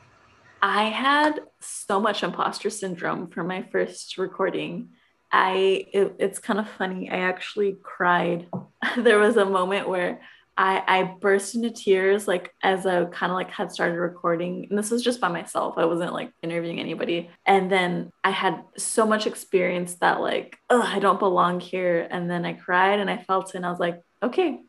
I 0.60 0.84
had 0.84 1.40
so 1.60 1.98
much 1.98 2.22
imposter 2.22 2.68
syndrome 2.68 3.28
for 3.28 3.42
my 3.42 3.62
first 3.72 4.18
recording. 4.18 4.90
I 5.32 5.86
it, 5.92 6.14
it's 6.18 6.38
kind 6.38 6.58
of 6.58 6.68
funny. 6.68 7.10
I 7.10 7.18
actually 7.20 7.76
cried. 7.82 8.46
there 8.98 9.18
was 9.18 9.36
a 9.36 9.44
moment 9.44 9.88
where 9.88 10.20
I 10.56 10.82
I 10.86 11.02
burst 11.20 11.54
into 11.54 11.70
tears 11.70 12.26
like 12.26 12.52
as 12.62 12.84
I 12.84 13.04
kind 13.06 13.30
of 13.30 13.36
like 13.36 13.50
had 13.50 13.70
started 13.72 13.96
recording. 13.98 14.66
And 14.68 14.78
this 14.78 14.90
was 14.90 15.02
just 15.02 15.20
by 15.20 15.28
myself. 15.28 15.74
I 15.78 15.84
wasn't 15.84 16.12
like 16.12 16.32
interviewing 16.42 16.80
anybody. 16.80 17.30
And 17.46 17.70
then 17.70 18.10
I 18.24 18.30
had 18.30 18.62
so 18.76 19.06
much 19.06 19.26
experience 19.26 19.94
that 19.96 20.20
like, 20.20 20.58
oh, 20.68 20.82
I 20.82 20.98
don't 20.98 21.18
belong 21.20 21.60
here. 21.60 22.06
And 22.10 22.28
then 22.28 22.44
I 22.44 22.54
cried 22.54 22.98
and 23.00 23.08
I 23.08 23.18
felt 23.18 23.50
it 23.50 23.56
and 23.56 23.66
I 23.66 23.70
was 23.70 23.80
like, 23.80 24.00
okay. 24.22 24.60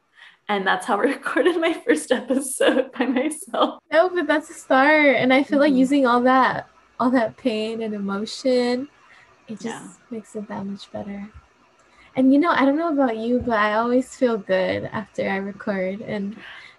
And 0.48 0.66
that's 0.68 0.86
how 0.86 0.98
I 1.00 1.04
recorded 1.04 1.60
my 1.60 1.74
first 1.74 2.12
episode 2.12 2.92
by 2.94 3.06
myself. 3.08 3.80
No, 3.92 4.10
but 4.10 4.28
that's 4.28 4.50
a 4.50 4.54
start. 4.54 5.16
And 5.16 5.34
I 5.34 5.44
feel 5.44 5.60
like 5.60 5.74
Mhm. 5.74 5.78
using 5.78 6.06
all 6.08 6.22
that, 6.22 6.68
all 7.00 7.10
that 7.10 7.36
pain 7.38 7.82
and 7.82 7.94
emotion, 7.96 8.88
it 9.48 9.54
just 9.60 9.66
Yeah. 9.66 9.88
makes 10.10 10.36
it 10.36 10.48
that 10.48 10.66
much 10.66 10.92
better. 10.92 11.30
And 12.16 12.34
you 12.34 12.40
know, 12.40 12.52
I 12.52 12.66
don't 12.66 12.78
know 12.78 12.92
about 12.92 13.18
you, 13.18 13.40
but 13.40 13.58
I 13.58 13.76
always 13.76 14.16
feel 14.16 14.38
good 14.38 14.86
after 14.92 15.30
I 15.30 15.38
record 15.38 16.02
and 16.02 16.36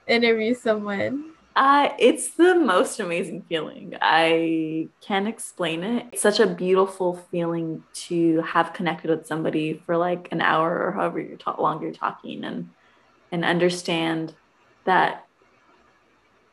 interview 0.07 0.55
someone. 0.55 1.31
Uh, 1.55 1.91
it's 1.99 2.35
the 2.35 2.55
most 2.55 2.99
amazing 2.99 3.43
feeling. 3.49 3.95
I 4.01 4.89
can't 5.07 5.29
explain 5.29 5.85
it. 5.85 6.07
It's 6.13 6.23
such 6.23 6.41
a 6.41 6.47
beautiful 6.47 7.17
feeling 7.31 7.83
to 8.09 8.41
have 8.43 8.73
connected 8.73 9.11
with 9.11 9.27
somebody 9.27 9.83
for 9.85 9.97
like 9.97 10.29
an 10.33 10.41
hour 10.41 10.87
or 10.87 10.93
however 10.93 11.21
you're 11.21 11.37
ta- 11.37 11.61
long 11.61 11.83
you're 11.83 11.93
talking 11.93 12.45
and 12.45 12.71
and 13.31 13.45
understand 13.45 14.35
that 14.85 15.27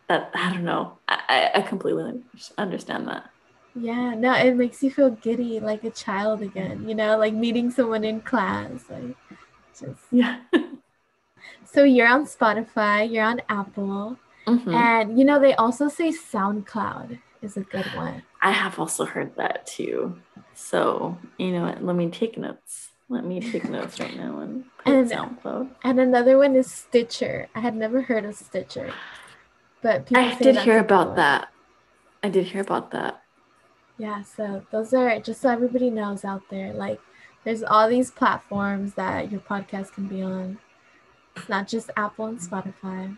that 0.08 0.32
I 0.36 0.52
don't 0.54 0.66
know. 0.66 0.98
I, 1.08 1.20
I- 1.56 1.60
I 1.60 1.62
completely 1.62 2.22
understand 2.58 3.08
that. 3.08 3.30
Yeah, 3.76 4.14
no, 4.16 4.34
it 4.34 4.56
makes 4.56 4.82
you 4.84 4.92
feel 4.92 5.12
giddy 5.12 5.60
like 5.60 5.84
a 5.84 5.90
child 5.92 6.42
again, 6.42 6.88
you 6.88 6.96
know, 6.96 7.18
like 7.18 7.34
meeting 7.34 7.70
someone 7.72 8.04
in 8.04 8.22
class. 8.22 8.72
Like 8.90 9.16
just 9.80 10.02
Yeah. 10.12 10.40
so 11.66 11.84
you're 11.84 12.08
on 12.08 12.26
Spotify, 12.26 13.10
you're 13.12 13.26
on 13.26 13.42
Apple, 13.50 14.18
Mhm. 14.48 14.74
and 14.74 15.20
you 15.20 15.26
know, 15.26 15.40
they 15.40 15.54
also 15.56 15.88
say 15.88 16.10
SoundCloud 16.10 17.20
is 17.42 17.56
a 17.58 17.62
good 17.62 17.86
one. 17.96 18.24
I 18.42 18.52
have 18.52 18.80
also 18.80 19.06
heard 19.06 19.36
that 19.36 19.66
too. 19.68 20.18
So 20.54 21.18
you 21.38 21.52
know 21.52 21.64
what? 21.64 21.84
Let 21.84 21.96
me 21.96 22.10
take 22.10 22.38
notes. 22.38 22.90
Let 23.08 23.24
me 23.26 23.40
take 23.40 23.70
notes 23.70 24.00
right 24.00 24.16
now 24.18 24.40
and 24.40 24.66
And- 24.86 25.10
SoundCloud. 25.10 25.70
And 25.84 26.00
another 26.00 26.38
one 26.38 26.56
is 26.56 26.72
Stitcher. 26.72 27.48
I 27.56 27.60
had 27.60 27.76
never 27.76 28.02
heard 28.02 28.26
of 28.26 28.36
Stitcher. 28.36 28.92
But 29.82 30.06
people 30.08 30.24
I 30.24 30.36
did 30.36 30.58
hear 30.58 30.80
about 30.80 31.08
one. 31.10 31.16
that. 31.18 31.50
I 32.24 32.30
did 32.30 32.46
hear 32.48 32.62
about 32.62 32.92
that. 32.92 33.22
Yeah, 34.00 34.24
so 34.24 34.66
those 34.72 34.94
are 34.94 35.20
just 35.20 35.42
so 35.42 35.50
everybody 35.50 35.90
knows 35.90 36.24
out 36.24 36.44
there. 36.50 36.72
Like 36.72 37.02
there's 37.44 37.64
all 37.64 37.90
these 37.90 38.10
platforms 38.10 38.94
that 38.94 39.30
your 39.30 39.42
podcast 39.42 39.92
can 39.92 40.08
be 40.08 40.22
on. 40.22 40.58
It's 41.36 41.50
not 41.50 41.68
just 41.68 41.92
Apple 41.98 42.28
and 42.28 42.40
Spotify. 42.40 43.18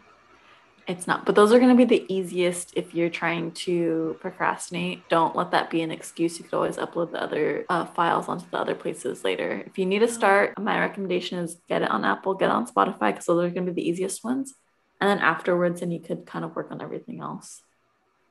It's 0.88 1.06
not, 1.06 1.28
but 1.28 1.36
those 1.36 1.54
are 1.54 1.60
going 1.60 1.70
to 1.70 1.86
be 1.86 1.86
the 1.86 2.12
easiest 2.12 2.76
if 2.76 2.96
you're 2.96 3.12
trying 3.12 3.52
to 3.52 4.18
procrastinate. 4.20 5.08
Don't 5.08 5.36
let 5.36 5.52
that 5.52 5.70
be 5.70 5.84
an 5.84 5.92
excuse. 5.92 6.40
You 6.40 6.46
could 6.46 6.56
always 6.56 6.78
upload 6.78 7.12
the 7.12 7.22
other 7.22 7.66
uh, 7.70 7.86
files 7.86 8.28
onto 8.28 8.50
the 8.50 8.58
other 8.58 8.74
places 8.74 9.24
later. 9.24 9.64
If 9.68 9.78
you 9.78 9.86
need 9.86 10.00
to 10.00 10.08
start, 10.08 10.60
my 10.60 10.80
recommendation 10.80 11.38
is 11.38 11.62
get 11.70 11.84
it 11.84 11.92
on 11.92 12.04
Apple, 12.04 12.34
get 12.34 12.50
it 12.50 12.54
on 12.54 12.66
Spotify, 12.66 13.12
because 13.12 13.28
those 13.28 13.46
are 13.46 13.54
going 13.54 13.68
to 13.68 13.72
be 13.72 13.84
the 13.84 13.88
easiest 13.88 14.24
ones. 14.24 14.56
And 15.00 15.08
then 15.08 15.20
afterwards, 15.20 15.84
and 15.84 15.94
you 15.94 16.00
could 16.00 16.26
kind 16.26 16.44
of 16.44 16.56
work 16.56 16.72
on 16.72 16.82
everything 16.82 17.22
else. 17.22 17.62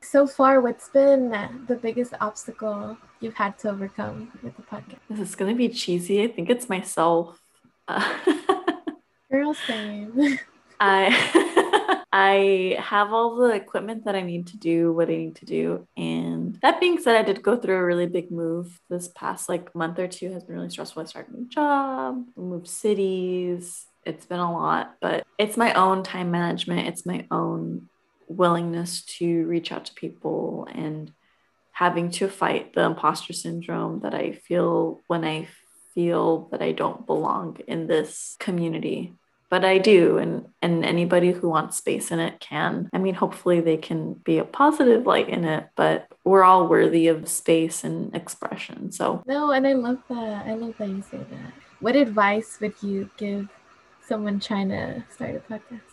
So 0.02 0.26
far, 0.26 0.60
what's 0.60 0.88
been 0.88 1.30
the 1.68 1.76
biggest 1.76 2.14
obstacle 2.20 2.96
you've 3.20 3.34
had 3.34 3.58
to 3.60 3.70
overcome 3.70 4.32
with 4.42 4.56
the 4.56 4.62
podcast? 4.62 4.98
This 5.08 5.20
is 5.20 5.34
going 5.34 5.52
to 5.52 5.56
be 5.56 5.68
cheesy. 5.68 6.22
I 6.22 6.28
think 6.28 6.50
it's 6.50 6.68
myself. 6.68 7.40
Uh, 7.86 8.18
Girl, 9.30 9.54
same. 9.66 10.38
I 10.80 12.02
I 12.12 12.76
have 12.80 13.12
all 13.12 13.36
the 13.36 13.52
equipment 13.52 14.06
that 14.06 14.16
I 14.16 14.22
need 14.22 14.48
to 14.48 14.56
do 14.56 14.92
what 14.92 15.08
I 15.08 15.16
need 15.16 15.36
to 15.36 15.46
do. 15.46 15.86
And 15.96 16.58
that 16.62 16.80
being 16.80 16.98
said, 16.98 17.16
I 17.16 17.22
did 17.22 17.42
go 17.42 17.56
through 17.56 17.76
a 17.76 17.84
really 17.84 18.06
big 18.06 18.32
move 18.32 18.80
this 18.88 19.08
past 19.08 19.48
like 19.48 19.74
month 19.76 19.98
or 19.98 20.08
two 20.08 20.32
has 20.32 20.42
been 20.42 20.56
really 20.56 20.70
stressful. 20.70 21.02
I 21.02 21.06
started 21.06 21.34
a 21.34 21.36
new 21.36 21.48
job, 21.48 22.26
moved 22.36 22.66
cities. 22.66 23.86
It's 24.04 24.26
been 24.26 24.40
a 24.40 24.52
lot, 24.52 24.96
but 25.00 25.24
it's 25.38 25.56
my 25.56 25.74
own 25.74 26.02
time 26.02 26.30
management. 26.30 26.88
It's 26.88 27.06
my 27.06 27.26
own 27.30 27.88
willingness 28.31 29.03
to 29.19 29.47
reach 29.47 29.73
out 29.73 29.87
to 29.87 29.95
people 29.95 30.69
and 30.73 31.12
having 31.73 32.11
to 32.11 32.29
fight 32.29 32.75
the 32.75 32.83
imposter 32.83 33.33
syndrome 33.33 34.01
that 34.01 34.14
I 34.14 34.33
feel 34.33 35.01
when 35.07 35.25
I 35.25 35.49
feel 35.95 36.49
that 36.51 36.62
I 36.62 36.73
don't 36.73 37.07
belong 37.07 37.59
in 37.66 37.87
this 37.87 38.37
community 38.38 39.14
but 39.51 39.64
I 39.64 39.79
do, 39.79 40.16
and 40.16 40.47
and 40.62 40.85
anybody 40.85 41.33
who 41.33 41.49
wants 41.49 41.77
space 41.77 42.12
in 42.12 42.21
it 42.21 42.38
can. 42.38 42.88
I 42.93 42.99
mean, 42.99 43.14
hopefully 43.14 43.61
they 43.61 43.77
can 43.77 44.14
be 44.14 44.38
a 44.38 44.45
positive 44.45 45.07
light 45.07 45.29
in 45.29 45.45
it, 45.45 45.66
but 45.75 46.07
we're 46.25 46.45
all 46.45 46.69
worthy 46.69 47.09
of 47.09 47.29
space 47.29 47.83
and 47.83 48.14
expression. 48.14 48.93
So 48.93 49.23
no, 49.27 49.51
and 49.51 49.66
I 49.66 49.73
love 49.73 49.99
that. 50.09 50.47
I 50.47 50.55
love 50.55 50.77
that 50.79 50.88
you 50.88 51.03
say 51.03 51.19
that. 51.19 51.53
What 51.81 51.97
advice 51.97 52.59
would 52.61 52.75
you 52.81 53.11
give 53.16 53.49
someone 54.07 54.38
trying 54.38 54.69
to 54.69 55.05
start 55.11 55.35
a 55.35 55.53
podcast? 55.53 55.89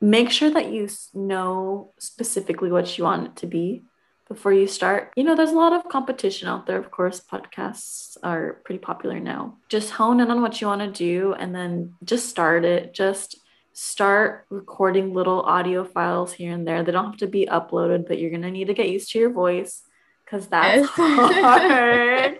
Make 0.00 0.30
sure 0.30 0.50
that 0.50 0.72
you 0.72 0.88
know 1.14 1.92
specifically 1.98 2.70
what 2.70 2.96
you 2.96 3.04
want 3.04 3.26
it 3.26 3.36
to 3.36 3.46
be 3.46 3.84
before 4.28 4.52
you 4.52 4.66
start. 4.66 5.12
You 5.16 5.24
know, 5.24 5.34
there's 5.34 5.50
a 5.50 5.56
lot 5.56 5.72
of 5.72 5.88
competition 5.88 6.48
out 6.48 6.66
there. 6.66 6.78
Of 6.78 6.90
course, 6.90 7.20
podcasts 7.20 8.16
are 8.22 8.60
pretty 8.64 8.78
popular 8.78 9.18
now. 9.18 9.58
Just 9.68 9.90
hone 9.90 10.20
in 10.20 10.30
on 10.30 10.40
what 10.40 10.60
you 10.60 10.68
want 10.68 10.82
to 10.82 10.90
do 10.90 11.34
and 11.34 11.54
then 11.54 11.94
just 12.04 12.28
start 12.28 12.64
it. 12.64 12.94
Just 12.94 13.40
start 13.72 14.46
recording 14.48 15.14
little 15.14 15.42
audio 15.42 15.84
files 15.84 16.32
here 16.32 16.52
and 16.52 16.66
there. 16.66 16.82
They 16.82 16.92
don't 16.92 17.06
have 17.06 17.16
to 17.18 17.26
be 17.26 17.46
uploaded, 17.46 18.06
but 18.06 18.18
you're 18.18 18.30
going 18.30 18.42
to 18.42 18.50
need 18.50 18.68
to 18.68 18.74
get 18.74 18.88
used 18.88 19.10
to 19.12 19.18
your 19.18 19.30
voice 19.30 19.82
because 20.24 20.46
that's 20.46 20.88
hard. 20.90 22.38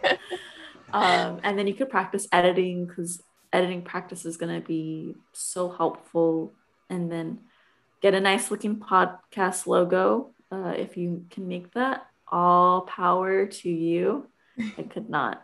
um, 0.92 1.40
and 1.42 1.58
then 1.58 1.66
you 1.66 1.74
could 1.74 1.90
practice 1.90 2.28
editing 2.30 2.86
because 2.86 3.20
editing 3.52 3.82
practice 3.82 4.24
is 4.24 4.36
going 4.36 4.60
to 4.60 4.66
be 4.66 5.16
so 5.32 5.68
helpful 5.70 6.52
and 6.88 7.10
then 7.10 7.40
get 8.00 8.14
a 8.14 8.20
nice 8.20 8.50
looking 8.50 8.76
podcast 8.76 9.66
logo 9.66 10.30
uh, 10.52 10.74
if 10.76 10.96
you 10.96 11.24
can 11.30 11.48
make 11.48 11.72
that 11.74 12.06
all 12.26 12.82
power 12.82 13.46
to 13.46 13.70
you 13.70 14.26
i 14.78 14.82
could 14.82 15.08
not 15.10 15.42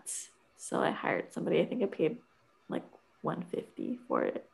so 0.57 0.80
i 0.80 0.90
hired 0.90 1.32
somebody 1.32 1.61
i 1.61 1.64
think 1.66 1.82
i 1.82 1.86
paid 1.86 2.18
like 2.68 2.84
150 3.22 3.98
for 4.07 4.22
it 4.22 4.48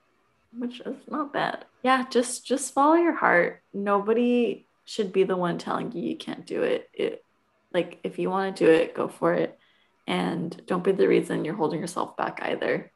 which 0.59 0.81
is 0.81 0.97
not 1.09 1.33
bad 1.33 1.65
yeah 1.83 2.05
just 2.11 2.47
just 2.47 2.73
follow 2.75 2.95
your 2.95 3.15
heart 3.15 3.63
nobody 3.73 4.67
should 4.85 5.13
be 5.13 5.25
the 5.25 5.37
one 5.37 5.59
telling 5.59 5.93
you 5.93 6.03
you 6.03 6.17
can't 6.17 6.47
do 6.47 6.63
it 6.63 6.89
it 6.93 7.25
Like, 7.73 8.01
if 8.05 8.19
you 8.19 8.29
want 8.29 8.57
to 8.57 8.65
do 8.65 8.71
it, 8.71 8.95
go 8.95 9.09
for 9.09 9.33
it. 9.33 9.59
And 10.07 10.61
don't 10.67 10.85
be 10.85 10.93
the 10.93 11.09
reason 11.09 11.45
you're 11.45 11.55
holding 11.55 11.81
yourself 11.81 12.17
back 12.17 12.41
either. 12.43 12.93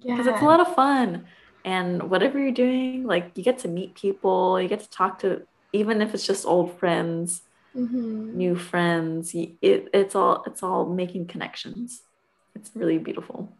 Yeah. 0.00 0.16
Because 0.16 0.26
it's 0.26 0.42
a 0.42 0.44
lot 0.44 0.60
of 0.60 0.74
fun. 0.74 1.26
And 1.64 2.10
whatever 2.10 2.38
you're 2.38 2.52
doing, 2.52 3.04
like, 3.04 3.32
you 3.36 3.44
get 3.44 3.58
to 3.60 3.68
meet 3.68 3.94
people, 3.94 4.60
you 4.60 4.68
get 4.68 4.80
to 4.80 4.90
talk 4.90 5.18
to, 5.20 5.46
even 5.72 6.02
if 6.02 6.14
it's 6.14 6.26
just 6.26 6.46
old 6.46 6.78
friends, 6.78 7.42
Mhm. 7.76 8.34
new 8.34 8.54
friends. 8.56 9.34
It, 9.34 9.58
it's 9.92 10.14
all 10.14 10.42
it's 10.46 10.62
all 10.62 10.86
making 10.86 11.26
connections. 11.28 12.02
It's 12.54 12.70
really 12.74 12.98
beautiful. 12.98 13.56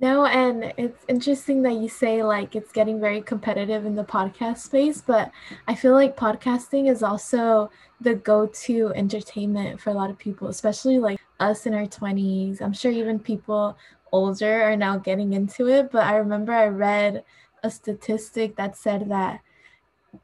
No, 0.00 0.26
and 0.26 0.72
it's 0.76 1.04
interesting 1.08 1.62
that 1.62 1.72
you 1.74 1.88
say 1.88 2.22
like 2.22 2.54
it's 2.54 2.70
getting 2.72 3.00
very 3.00 3.20
competitive 3.20 3.84
in 3.84 3.96
the 3.96 4.04
podcast 4.04 4.58
space, 4.58 5.00
but 5.00 5.32
I 5.66 5.74
feel 5.74 5.92
like 5.92 6.16
podcasting 6.16 6.88
is 6.88 7.02
also 7.02 7.70
the 8.00 8.14
go-to 8.14 8.92
entertainment 8.94 9.80
for 9.80 9.90
a 9.90 9.94
lot 9.94 10.10
of 10.10 10.18
people, 10.18 10.48
especially 10.48 10.98
like 11.00 11.18
us 11.40 11.66
in 11.66 11.74
our 11.74 11.86
20s. 11.86 12.60
I'm 12.60 12.72
sure 12.72 12.92
even 12.92 13.18
people 13.18 13.76
older 14.12 14.62
are 14.62 14.76
now 14.76 14.98
getting 14.98 15.32
into 15.32 15.68
it, 15.68 15.90
but 15.90 16.04
I 16.04 16.16
remember 16.16 16.52
I 16.52 16.66
read 16.66 17.24
a 17.62 17.70
statistic 17.70 18.56
that 18.56 18.76
said 18.76 19.08
that 19.10 19.40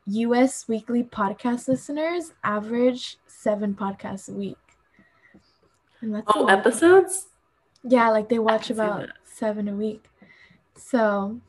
US 0.06 0.68
weekly 0.68 1.02
podcast 1.04 1.68
listeners 1.68 2.32
average 2.42 3.18
7 3.26 3.74
podcasts 3.74 4.28
a 4.28 4.32
week. 4.32 4.56
And 6.00 6.14
that's 6.14 6.28
a 6.28 6.38
Oh, 6.38 6.46
episodes? 6.46 7.28
Yeah, 7.82 8.10
like 8.10 8.28
they 8.28 8.38
watch 8.38 8.70
about 8.70 9.08
seven 9.24 9.68
a 9.68 9.74
week. 9.74 10.08
So, 10.76 11.40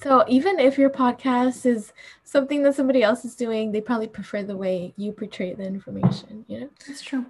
so 0.00 0.24
even 0.28 0.58
if 0.60 0.78
your 0.78 0.90
podcast 0.90 1.66
is 1.66 1.92
something 2.24 2.62
that 2.62 2.74
somebody 2.74 3.02
else 3.02 3.24
is 3.24 3.34
doing, 3.34 3.72
they 3.72 3.80
probably 3.80 4.06
prefer 4.06 4.42
the 4.42 4.56
way 4.56 4.94
you 4.96 5.12
portray 5.12 5.54
the 5.54 5.64
information, 5.64 6.44
you 6.48 6.60
know? 6.60 6.70
That's 6.86 7.02
true. 7.02 7.26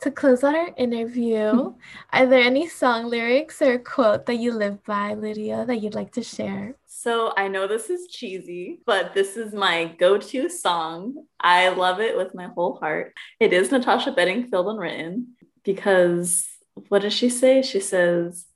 To 0.00 0.10
close 0.10 0.44
out 0.44 0.54
our 0.54 0.70
interview, 0.76 1.74
are 2.12 2.26
there 2.26 2.42
any 2.42 2.68
song 2.68 3.06
lyrics 3.06 3.60
or 3.62 3.78
quote 3.78 4.26
that 4.26 4.36
you 4.36 4.52
live 4.52 4.84
by, 4.84 5.14
Lydia, 5.14 5.64
that 5.66 5.82
you'd 5.82 5.94
like 5.94 6.12
to 6.12 6.22
share? 6.22 6.76
So 6.86 7.32
I 7.36 7.48
know 7.48 7.66
this 7.66 7.90
is 7.90 8.06
cheesy, 8.08 8.80
but 8.86 9.14
this 9.14 9.36
is 9.36 9.52
my 9.52 9.86
go-to 9.98 10.48
song. 10.48 11.14
I 11.40 11.70
love 11.70 12.00
it 12.00 12.16
with 12.16 12.34
my 12.34 12.46
whole 12.46 12.76
heart. 12.76 13.12
It 13.40 13.52
is 13.52 13.72
Natasha 13.72 14.12
Bedingfield 14.12 14.68
Unwritten 14.68 15.34
because 15.64 16.48
what 16.88 17.02
does 17.02 17.12
she 17.12 17.28
say? 17.28 17.62
She 17.62 17.80
says, 17.80 18.46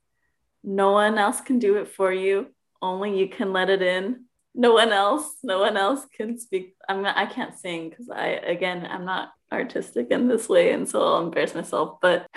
"No 0.62 0.92
one 0.92 1.18
else 1.18 1.40
can 1.40 1.58
do 1.58 1.76
it 1.78 1.88
for 1.88 2.12
you. 2.12 2.54
Only 2.80 3.18
you 3.18 3.28
can 3.28 3.52
let 3.52 3.68
it 3.68 3.82
in. 3.82 4.25
No 4.57 4.72
one 4.72 4.92
else, 4.92 5.36
no 5.42 5.61
one 5.61 5.76
else 5.76 6.07
can 6.16 6.38
speak." 6.38 6.74
I'm 6.88 7.02
not, 7.02 7.16
I 7.16 7.26
can't 7.26 7.57
sing 7.57 7.90
because 7.90 8.11
I 8.11 8.26
again 8.26 8.86
I'm 8.90 9.04
not 9.04 9.32
artistic 9.52 10.09
in 10.11 10.28
this 10.28 10.48
way, 10.48 10.72
and 10.72 10.88
so 10.88 11.02
I'll 11.02 11.22
embarrass 11.22 11.54
myself. 11.54 11.98
But 12.00 12.26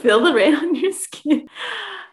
feel 0.00 0.22
the 0.22 0.32
rain 0.32 0.54
on 0.62 0.74
your 0.74 0.92
skin. 0.92 1.48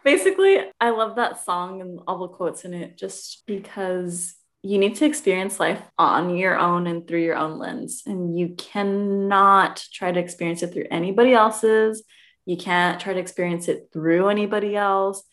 Basically, 0.04 0.60
I 0.80 0.92
love 0.92 1.16
that 1.16 1.44
song 1.44 1.82
and 1.82 2.00
all 2.08 2.20
the 2.20 2.28
quotes 2.28 2.66
in 2.66 2.74
it 2.74 2.98
just 2.98 3.44
because 3.48 4.36
you 4.66 4.80
need 4.80 4.96
to 4.96 5.06
experience 5.06 5.60
life 5.60 5.82
on 5.98 6.36
your 6.36 6.58
own 6.58 6.88
and 6.88 7.08
through 7.08 7.22
your 7.22 7.36
own 7.36 7.60
lens. 7.60 8.02
And 8.06 8.38
you 8.38 8.56
cannot 8.58 9.84
try 9.94 10.12
to 10.12 10.20
experience 10.20 10.64
it 10.64 10.74
through 10.74 10.88
anybody 10.90 11.34
else's. 11.34 12.04
You 12.48 12.58
can't 12.58 13.00
try 13.00 13.14
to 13.14 13.20
experience 13.20 13.68
it 13.68 13.90
through 13.94 14.30
anybody 14.30 14.76
else. 14.76 15.24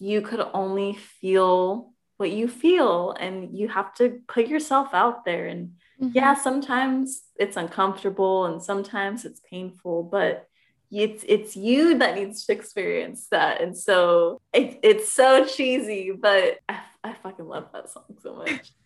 You 0.00 0.22
could 0.22 0.44
only 0.54 0.94
feel 1.20 1.89
what 2.20 2.30
you 2.30 2.46
feel, 2.46 3.12
and 3.18 3.56
you 3.58 3.68
have 3.68 3.94
to 3.94 4.20
put 4.28 4.46
yourself 4.46 4.90
out 4.92 5.24
there. 5.24 5.46
And 5.46 5.72
yeah, 5.98 6.34
mm-hmm. 6.34 6.42
sometimes 6.42 7.22
it's 7.36 7.56
uncomfortable 7.56 8.44
and 8.44 8.62
sometimes 8.62 9.24
it's 9.24 9.40
painful, 9.40 10.04
but 10.04 10.46
it's 10.90 11.24
it's 11.26 11.56
you 11.56 11.98
that 11.98 12.16
needs 12.16 12.44
to 12.46 12.52
experience 12.52 13.28
that. 13.30 13.62
And 13.62 13.76
so 13.76 14.40
it, 14.52 14.80
it's 14.82 15.12
so 15.12 15.46
cheesy, 15.46 16.12
but 16.12 16.58
I, 16.68 16.80
I 17.02 17.14
fucking 17.14 17.46
love 17.46 17.68
that 17.72 17.90
song 17.90 18.16
so 18.22 18.36
much. 18.36 18.72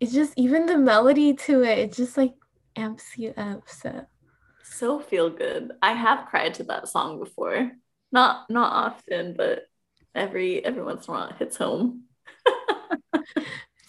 It's 0.00 0.14
just 0.14 0.32
even 0.38 0.64
the 0.64 0.78
melody 0.78 1.34
to 1.34 1.62
it, 1.62 1.78
it 1.78 1.92
just 1.92 2.16
like 2.16 2.32
amps 2.76 3.18
you 3.18 3.34
up. 3.36 3.68
So, 3.68 4.06
So 4.62 4.98
feel 5.00 5.28
good. 5.28 5.72
I 5.82 5.92
have 5.92 6.28
cried 6.28 6.54
to 6.54 6.64
that 6.64 6.88
song 6.88 7.18
before. 7.18 7.70
Not 8.10 8.48
not 8.48 8.72
often, 8.72 9.34
but 9.36 9.66
every 10.14 10.64
every 10.64 10.82
once 10.82 11.06
in 11.06 11.14
a 11.14 11.16
while 11.16 11.28
it 11.28 11.36
hits 11.36 11.58
home. 11.58 12.04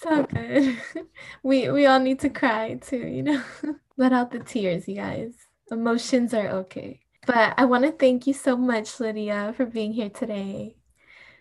So 0.02 0.24
good. 0.24 0.78
We 1.44 1.70
we 1.70 1.86
all 1.86 2.00
need 2.00 2.20
to 2.20 2.30
cry 2.30 2.76
too, 2.76 2.98
you 2.98 3.24
know. 3.24 3.42
Let 3.98 4.14
out 4.14 4.32
the 4.32 4.40
tears, 4.40 4.88
you 4.88 4.96
guys. 4.96 5.34
Emotions 5.72 6.34
are 6.34 6.48
okay. 6.66 7.02
But 7.26 7.54
I 7.58 7.66
want 7.66 7.84
to 7.86 7.92
thank 7.92 8.28
you 8.28 8.34
so 8.34 8.58
much, 8.58 9.00
Lydia, 9.00 9.54
for 9.56 9.66
being 9.66 9.94
here 9.94 10.10
today. 10.10 10.76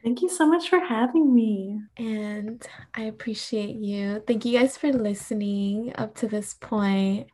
Thank 0.03 0.23
you 0.23 0.29
so 0.29 0.47
much 0.47 0.69
for 0.69 0.81
having 0.81 1.35
me. 1.35 1.81
And 1.97 2.67
I 2.95 3.03
appreciate 3.03 3.77
you. 3.77 4.23
Thank 4.27 4.45
you 4.45 4.59
guys 4.59 4.77
for 4.77 4.93
listening 4.93 5.93
up 5.97 6.15
to 6.17 6.27
this 6.27 6.55
point. 6.55 7.29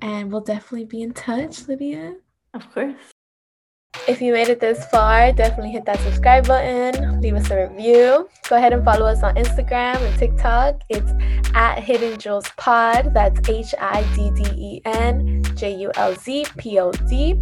And 0.00 0.30
we'll 0.30 0.42
definitely 0.42 0.86
be 0.86 1.02
in 1.02 1.12
touch, 1.12 1.68
Lydia. 1.68 2.16
Of 2.54 2.72
course. 2.72 3.15
If 4.08 4.20
you 4.20 4.32
made 4.32 4.48
it 4.48 4.60
this 4.60 4.84
far, 4.86 5.32
definitely 5.32 5.72
hit 5.72 5.84
that 5.86 5.98
subscribe 6.00 6.46
button, 6.46 7.20
leave 7.20 7.34
us 7.34 7.50
a 7.50 7.68
review. 7.68 8.28
Go 8.48 8.56
ahead 8.56 8.72
and 8.72 8.84
follow 8.84 9.06
us 9.06 9.22
on 9.22 9.34
Instagram 9.34 9.96
and 9.96 10.18
TikTok. 10.18 10.80
It's 10.88 11.10
at 11.54 11.80
Hidden 11.80 12.18
Julz 12.18 12.54
Pod. 12.56 13.12
That's 13.12 13.48
H 13.48 13.74
I 13.80 14.02
D 14.14 14.30
D 14.30 14.44
E 14.54 14.82
N 14.84 15.42
J 15.56 15.74
U 15.74 15.90
L 15.96 16.14
Z 16.14 16.46
P 16.56 16.78
O 16.78 16.92
D. 16.92 17.40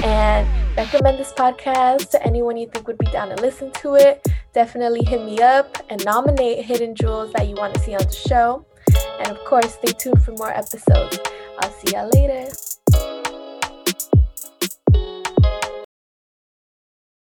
And 0.00 0.76
recommend 0.76 1.18
this 1.18 1.32
podcast 1.32 2.10
to 2.10 2.22
anyone 2.26 2.56
you 2.56 2.68
think 2.68 2.86
would 2.88 2.98
be 2.98 3.06
down 3.06 3.28
to 3.28 3.36
listen 3.36 3.70
to 3.72 3.94
it. 3.94 4.26
Definitely 4.52 5.04
hit 5.04 5.24
me 5.24 5.40
up 5.40 5.78
and 5.88 6.04
nominate 6.04 6.64
Hidden 6.64 6.94
Jewels 6.94 7.32
that 7.32 7.48
you 7.48 7.54
want 7.54 7.72
to 7.74 7.80
see 7.80 7.94
on 7.94 8.04
the 8.04 8.12
show. 8.12 8.66
And 9.20 9.28
of 9.28 9.38
course, 9.46 9.74
stay 9.74 9.92
tuned 9.92 10.22
for 10.22 10.32
more 10.32 10.50
episodes. 10.50 11.18
I'll 11.60 11.72
see 11.72 11.92
y'all 11.94 12.10
later. 12.12 12.50